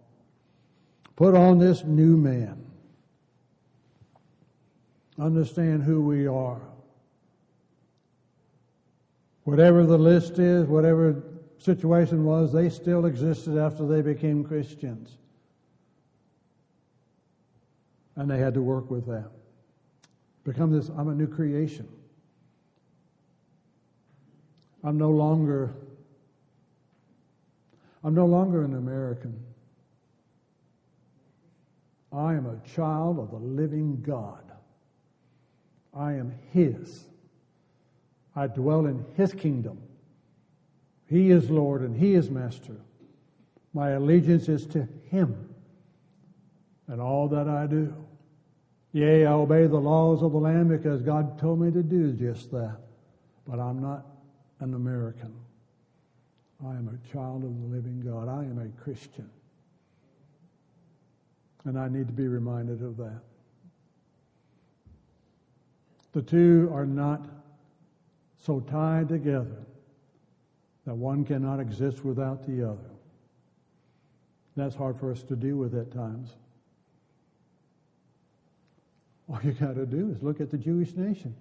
Put 1.18 1.36
on 1.36 1.60
this 1.60 1.84
new 1.84 2.16
man 2.16 2.60
understand 5.20 5.84
who 5.84 6.02
we 6.02 6.28
are. 6.28 6.62
Whatever 9.44 9.86
the 9.86 9.98
list 9.98 10.40
is, 10.40 10.66
whatever 10.68 11.24
situation 11.58 12.24
was, 12.24 12.54
they 12.54 12.70
still 12.70 13.06
existed 13.06 13.58
after 13.58 13.86
they 13.86 14.02
became 14.02 14.44
Christians. 14.44 15.18
And 18.16 18.30
they 18.30 18.38
had 18.38 18.54
to 18.54 18.62
work 18.62 18.92
with 18.92 19.06
that. 19.08 19.30
Become 20.44 20.72
this, 20.72 20.90
I'm 20.90 21.10
a 21.10 21.16
new 21.16 21.28
creation. 21.28 21.88
I'm 24.84 24.98
no 24.98 25.10
longer 25.10 25.74
I'm 28.04 28.16
no 28.16 28.26
longer 28.26 28.64
an 28.64 28.76
American. 28.76 29.38
I 32.14 32.34
am 32.34 32.46
a 32.46 32.68
child 32.68 33.20
of 33.20 33.32
the 33.32 33.38
living 33.38 34.02
God. 34.02 34.49
I 35.94 36.14
am 36.14 36.34
His. 36.52 37.06
I 38.36 38.48
dwell 38.48 38.86
in 38.86 39.06
His 39.16 39.34
kingdom. 39.34 39.80
He 41.08 41.32
is 41.32 41.50
Lord 41.50 41.82
and 41.82 41.96
He 41.96 42.14
is 42.14 42.30
Master. 42.30 42.76
My 43.74 43.92
allegiance 43.92 44.48
is 44.48 44.66
to 44.68 44.88
Him 45.10 45.50
and 46.88 47.00
all 47.00 47.28
that 47.30 47.48
I 47.48 47.68
do. 47.68 47.94
Yea, 48.92 49.26
I 49.26 49.34
obey 49.34 49.68
the 49.68 49.78
laws 49.78 50.24
of 50.24 50.32
the 50.32 50.40
land 50.40 50.70
because 50.70 51.02
God 51.02 51.38
told 51.38 51.60
me 51.60 51.72
to 51.72 51.84
do 51.84 52.12
just 52.12 52.52
that. 52.52 52.78
But 53.48 53.60
I'm 53.60 53.82
not 53.82 54.06
an 54.60 54.74
American. 54.74 55.34
I 56.66 56.72
am 56.72 56.90
a 56.90 57.14
child 57.14 57.44
of 57.44 57.62
the 57.62 57.68
living 57.68 58.02
God. 58.02 58.28
I 58.28 58.44
am 58.44 58.60
a 58.60 58.84
Christian. 58.84 59.30
And 61.66 61.78
I 61.78 61.88
need 61.88 62.08
to 62.08 62.14
be 62.14 62.28
reminded 62.28 62.82
of 62.82 62.98
that. 62.98 63.22
The 66.14 66.22
two 66.22 66.70
are 66.74 66.86
not 66.86 67.28
so 68.38 68.60
tied 68.62 69.10
together 69.10 69.66
that 70.86 70.96
one 70.96 71.24
cannot 71.24 71.60
exist 71.60 72.04
without 72.04 72.46
the 72.48 72.68
other. 72.68 72.90
That's 74.56 74.76
hard 74.76 75.00
for 75.00 75.12
us 75.12 75.22
to 75.24 75.36
deal 75.36 75.58
with 75.58 75.76
at 75.76 75.92
times. 75.92 76.32
All 79.30 79.40
you 79.44 79.52
got 79.52 79.76
to 79.76 79.86
do 79.86 80.10
is 80.10 80.24
look 80.24 80.42
at 80.42 80.50
the 80.50 80.58
Jewish 80.58 80.96
nation. 80.96 81.36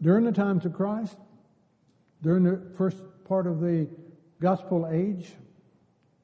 During 0.00 0.24
the 0.24 0.32
times 0.32 0.64
of 0.64 0.72
Christ, 0.72 1.16
during 2.22 2.44
the 2.44 2.60
first 2.76 2.98
part 3.24 3.46
of 3.46 3.60
the 3.60 3.88
gospel 4.40 4.88
age, 4.90 5.32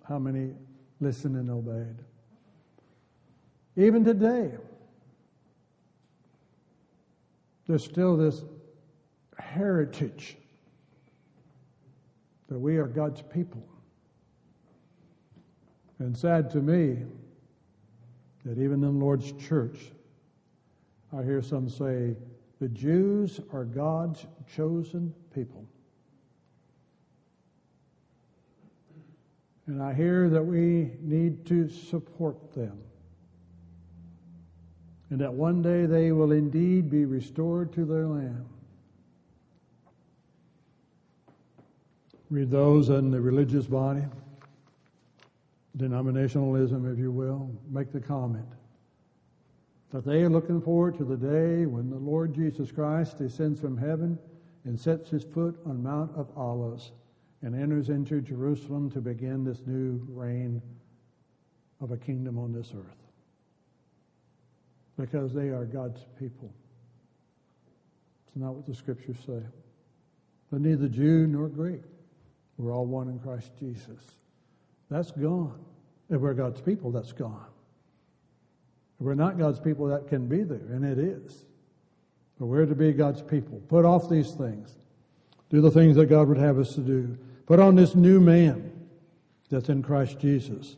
how 0.05 0.19
many 0.19 0.53
listened 1.01 1.37
and 1.37 1.51
obeyed? 1.51 1.97
Even 3.77 4.05
today, 4.05 4.53
there's 7.69 7.85
still 7.85 8.17
this 8.17 8.43
heritage 9.39 10.37
that 12.49 12.59
we 12.59 12.79
are 12.79 12.87
God's 12.87 13.23
people. 13.23 13.63
And 15.99 16.17
sad 16.17 16.51
to 16.53 16.59
me 16.59 17.05
that 18.45 18.59
even 18.59 18.75
in 18.75 18.81
the 18.81 18.91
Lord's 19.05 19.33
church, 19.33 19.93
I 21.17 21.23
hear 21.23 21.43
some 21.43 21.69
say, 21.69 22.17
the 22.59 22.69
Jews 22.69 23.41
are 23.53 23.65
God's 23.65 24.27
chosen 24.55 25.15
people. 25.35 25.69
And 29.67 29.83
I 29.83 29.93
hear 29.93 30.31
that 30.31 30.43
we 30.43 30.93
need 31.03 31.45
to 31.47 31.69
support 31.69 32.55
them. 32.55 32.79
And 35.11 35.21
that 35.21 35.33
one 35.33 35.63
day 35.63 35.87
they 35.87 36.13
will 36.13 36.33
indeed 36.33 36.91
be 36.91 37.05
restored 37.05 37.73
to 37.75 37.85
their 37.85 38.07
land. 38.07 38.45
Read 42.31 42.51
those 42.51 42.91
in 42.91 43.11
the 43.11 43.21
religious 43.21 43.67
body, 43.67 44.05
denominationalism, 45.79 46.93
if 46.93 46.99
you 46.99 47.11
will, 47.11 47.51
make 47.71 47.91
the 47.91 48.01
comment 48.01 48.49
that 49.91 50.05
they 50.05 50.23
are 50.23 50.29
looking 50.29 50.61
forward 50.61 50.97
to 50.99 51.05
the 51.05 51.17
day 51.17 51.65
when 51.65 51.89
the 51.89 51.97
Lord 51.97 52.35
Jesus 52.35 52.71
Christ 52.71 53.19
descends 53.19 53.59
from 53.59 53.77
heaven 53.77 54.19
and 54.65 54.79
sets 54.79 55.09
his 55.09 55.25
foot 55.25 55.59
on 55.65 55.83
Mount 55.83 56.15
of 56.15 56.29
Olives 56.37 56.93
and 57.43 57.55
enters 57.55 57.89
into 57.89 58.21
Jerusalem 58.21 58.91
to 58.91 59.01
begin 59.01 59.45
this 59.45 59.63
new 59.67 60.07
reign 60.11 60.61
of 61.81 61.91
a 61.91 61.97
kingdom 61.97 62.39
on 62.39 62.53
this 62.53 62.73
earth. 62.77 62.98
Because 64.99 65.33
they 65.33 65.49
are 65.49 65.65
God's 65.65 66.01
people. 66.19 66.53
It's 68.27 68.37
not 68.37 68.55
what 68.55 68.67
the 68.67 68.75
scriptures 68.75 69.17
say. 69.25 69.41
But 70.51 70.61
neither 70.61 70.89
Jew 70.89 71.27
nor 71.27 71.49
Greek. 71.49 71.83
We're 72.57 72.75
all 72.75 72.87
one 72.87 73.09
in 73.09 73.19
Christ 73.21 73.51
Jesus. 73.59 74.01
That's 74.91 75.13
gone. 75.13 75.65
If 76.11 76.21
we're 76.21 76.35
God's 76.35 76.61
people, 76.61 76.91
that's 76.91 77.13
gone. 77.13 77.47
If 78.99 79.07
we're 79.07 79.15
not 79.15 79.39
God's 79.39 79.61
people, 79.61 79.87
that 79.87 80.09
can 80.09 80.27
be 80.27 80.43
there, 80.43 80.59
and 80.59 80.85
it 80.85 80.99
is. 80.99 81.45
But 82.41 82.47
we're 82.47 82.67
to 82.67 82.75
be 82.75 82.93
God's 82.93 83.23
people. 83.23 83.63
Put 83.69 83.85
off 83.85 84.09
these 84.09 84.33
things. 84.33 84.75
Do 85.51 85.61
the 85.61 85.71
things 85.71 85.97
that 85.97 86.07
God 86.07 86.29
would 86.29 86.39
have 86.39 86.59
us 86.59 86.75
to 86.75 86.81
do. 86.81 87.17
Put 87.47 87.61
on 87.61 87.77
this 87.77 87.95
new 87.95 88.21
man 88.21 88.73
that's 89.51 89.69
in 89.69 89.83
Christ 89.83 90.19
Jesus. 90.19 90.77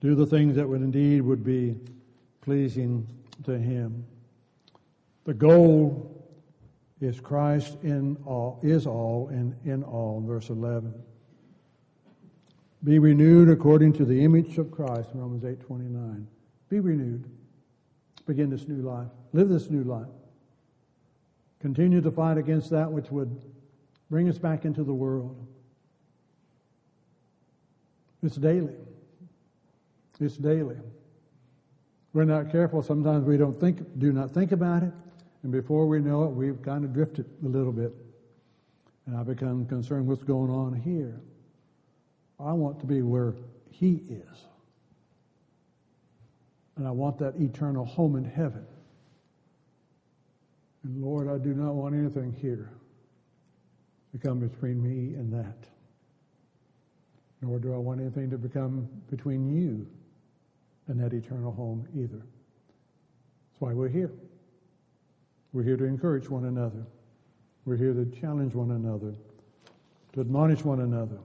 Do 0.00 0.14
the 0.14 0.26
things 0.26 0.56
that 0.56 0.68
would 0.68 0.82
indeed 0.82 1.22
would 1.22 1.44
be 1.44 1.76
pleasing 2.42 3.06
to 3.44 3.58
him. 3.58 4.04
The 5.24 5.34
goal 5.34 6.22
is 7.00 7.20
Christ 7.20 7.78
in 7.82 8.16
all 8.26 8.60
is 8.62 8.86
all 8.86 9.28
and 9.28 9.56
in 9.64 9.82
all, 9.82 10.20
verse 10.20 10.50
11. 10.50 10.92
Be 12.84 12.98
renewed 12.98 13.48
according 13.48 13.92
to 13.94 14.04
the 14.04 14.24
image 14.24 14.58
of 14.58 14.70
Christ, 14.70 15.10
Romans 15.14 15.44
8 15.44 15.60
29. 15.60 16.26
Be 16.68 16.80
renewed. 16.80 17.24
Begin 18.26 18.50
this 18.50 18.68
new 18.68 18.82
life. 18.82 19.08
Live 19.32 19.48
this 19.48 19.70
new 19.70 19.84
life. 19.84 20.08
Continue 21.60 22.00
to 22.00 22.10
fight 22.10 22.38
against 22.38 22.70
that 22.70 22.90
which 22.90 23.10
would 23.10 23.40
bring 24.10 24.28
us 24.28 24.38
back 24.38 24.64
into 24.64 24.82
the 24.82 24.92
world. 24.92 25.46
It's 28.22 28.36
daily. 28.36 28.74
It's 30.20 30.36
daily. 30.36 30.76
We're 32.12 32.24
not 32.24 32.52
careful. 32.52 32.82
Sometimes 32.82 33.24
we 33.24 33.36
don't 33.36 33.58
think, 33.58 33.98
do 33.98 34.12
not 34.12 34.32
think 34.32 34.52
about 34.52 34.82
it. 34.82 34.92
And 35.42 35.50
before 35.50 35.86
we 35.86 35.98
know 35.98 36.24
it, 36.24 36.30
we've 36.30 36.60
kind 36.62 36.84
of 36.84 36.92
drifted 36.92 37.26
a 37.44 37.48
little 37.48 37.72
bit. 37.72 37.92
And 39.06 39.16
I 39.16 39.22
become 39.22 39.66
concerned 39.66 40.06
what's 40.06 40.22
going 40.22 40.50
on 40.50 40.74
here. 40.74 41.20
I 42.38 42.52
want 42.52 42.80
to 42.80 42.86
be 42.86 43.02
where 43.02 43.34
He 43.70 44.02
is. 44.08 44.46
And 46.76 46.86
I 46.86 46.90
want 46.90 47.18
that 47.18 47.34
eternal 47.36 47.84
home 47.84 48.16
in 48.16 48.24
heaven. 48.24 48.66
And 50.84 51.02
Lord, 51.02 51.28
I 51.28 51.38
do 51.38 51.54
not 51.54 51.74
want 51.74 51.94
anything 51.94 52.32
here 52.32 52.70
to 54.12 54.18
come 54.18 54.38
between 54.38 54.82
me 54.82 55.14
and 55.14 55.32
that. 55.32 55.56
Nor 57.40 57.58
do 57.58 57.74
I 57.74 57.78
want 57.78 58.00
anything 58.00 58.30
to 58.30 58.38
become 58.38 58.88
between 59.10 59.48
you 59.48 59.86
and 60.88 61.00
that 61.00 61.12
eternal 61.12 61.52
home 61.52 61.86
either. 61.94 62.18
That's 62.18 63.60
why 63.60 63.72
we're 63.72 63.88
here. 63.88 64.12
We're 65.52 65.62
here 65.62 65.76
to 65.76 65.84
encourage 65.84 66.28
one 66.28 66.46
another. 66.46 66.86
We're 67.64 67.76
here 67.76 67.92
to 67.92 68.04
challenge 68.20 68.54
one 68.54 68.72
another, 68.72 69.14
to 70.14 70.20
admonish 70.20 70.64
one 70.64 70.80
another 70.80 71.18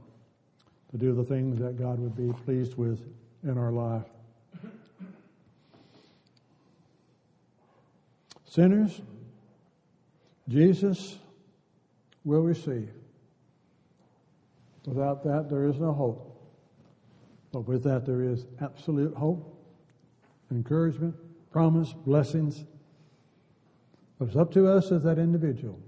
to 0.91 0.97
do 0.97 1.13
the 1.13 1.23
things 1.23 1.59
that 1.59 1.77
God 1.77 1.99
would 1.99 2.15
be 2.15 2.31
pleased 2.43 2.75
with 2.75 2.99
in 3.43 3.57
our 3.57 3.71
life. 3.71 4.05
Sinners, 8.45 9.01
Jesus 10.47 11.17
will 12.23 12.41
receive. 12.41 12.89
Without 14.85 15.23
that, 15.25 15.49
there 15.49 15.65
is 15.65 15.77
no 15.79 15.91
hope. 15.91 16.26
But 17.57 17.67
with 17.67 17.83
that, 17.85 18.05
there 18.05 18.21
is 18.21 18.45
absolute 18.61 19.15
hope, 19.15 19.59
encouragement, 20.51 21.15
promise, 21.51 21.91
blessings. 21.91 22.65
But 24.19 24.27
it's 24.27 24.37
up 24.37 24.53
to 24.53 24.67
us 24.67 24.91
as 24.91 25.01
that 25.05 25.17
individual 25.17 25.79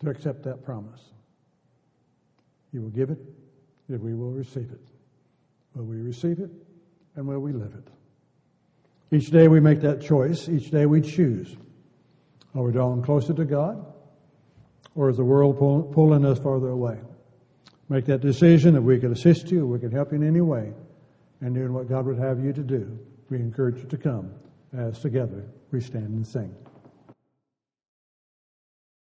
to 0.00 0.10
accept 0.10 0.42
that 0.42 0.62
promise. 0.66 1.00
He 2.72 2.78
will 2.78 2.90
give 2.90 3.08
it 3.08 3.20
if 3.88 4.02
we 4.02 4.12
will 4.12 4.32
receive 4.32 4.70
it. 4.70 4.86
Will 5.74 5.86
we 5.86 5.96
receive 5.96 6.40
it 6.40 6.50
and 7.16 7.26
will 7.26 7.40
we 7.40 7.54
live 7.54 7.72
it? 7.72 9.16
Each 9.16 9.30
day 9.30 9.48
we 9.48 9.60
make 9.60 9.80
that 9.80 10.02
choice. 10.02 10.46
Each 10.46 10.70
day 10.70 10.84
we 10.84 11.00
choose. 11.00 11.56
Are 12.54 12.62
we 12.62 12.70
drawing 12.70 13.00
closer 13.02 13.32
to 13.32 13.46
God 13.46 13.82
or 14.94 15.08
is 15.08 15.16
the 15.16 15.24
world 15.24 15.58
pull, 15.58 15.84
pulling 15.84 16.26
us 16.26 16.38
farther 16.38 16.68
away? 16.68 16.98
Make 17.92 18.06
that 18.06 18.22
decision 18.22 18.74
if 18.74 18.82
we 18.84 18.98
can 18.98 19.12
assist 19.12 19.50
you, 19.50 19.66
we 19.66 19.78
can 19.78 19.92
help 19.92 20.12
you 20.12 20.16
in 20.16 20.26
any 20.26 20.40
way, 20.40 20.72
and 21.42 21.54
doing 21.54 21.74
what 21.74 21.90
God 21.90 22.06
would 22.06 22.16
have 22.16 22.42
you 22.42 22.50
to 22.54 22.62
do. 22.62 22.98
We 23.28 23.36
encourage 23.36 23.82
you 23.82 23.84
to 23.84 23.98
come 23.98 24.30
as 24.74 24.98
together 24.98 25.44
we 25.70 25.82
stand 25.82 26.08
and 26.08 26.26
sing. 26.26 26.54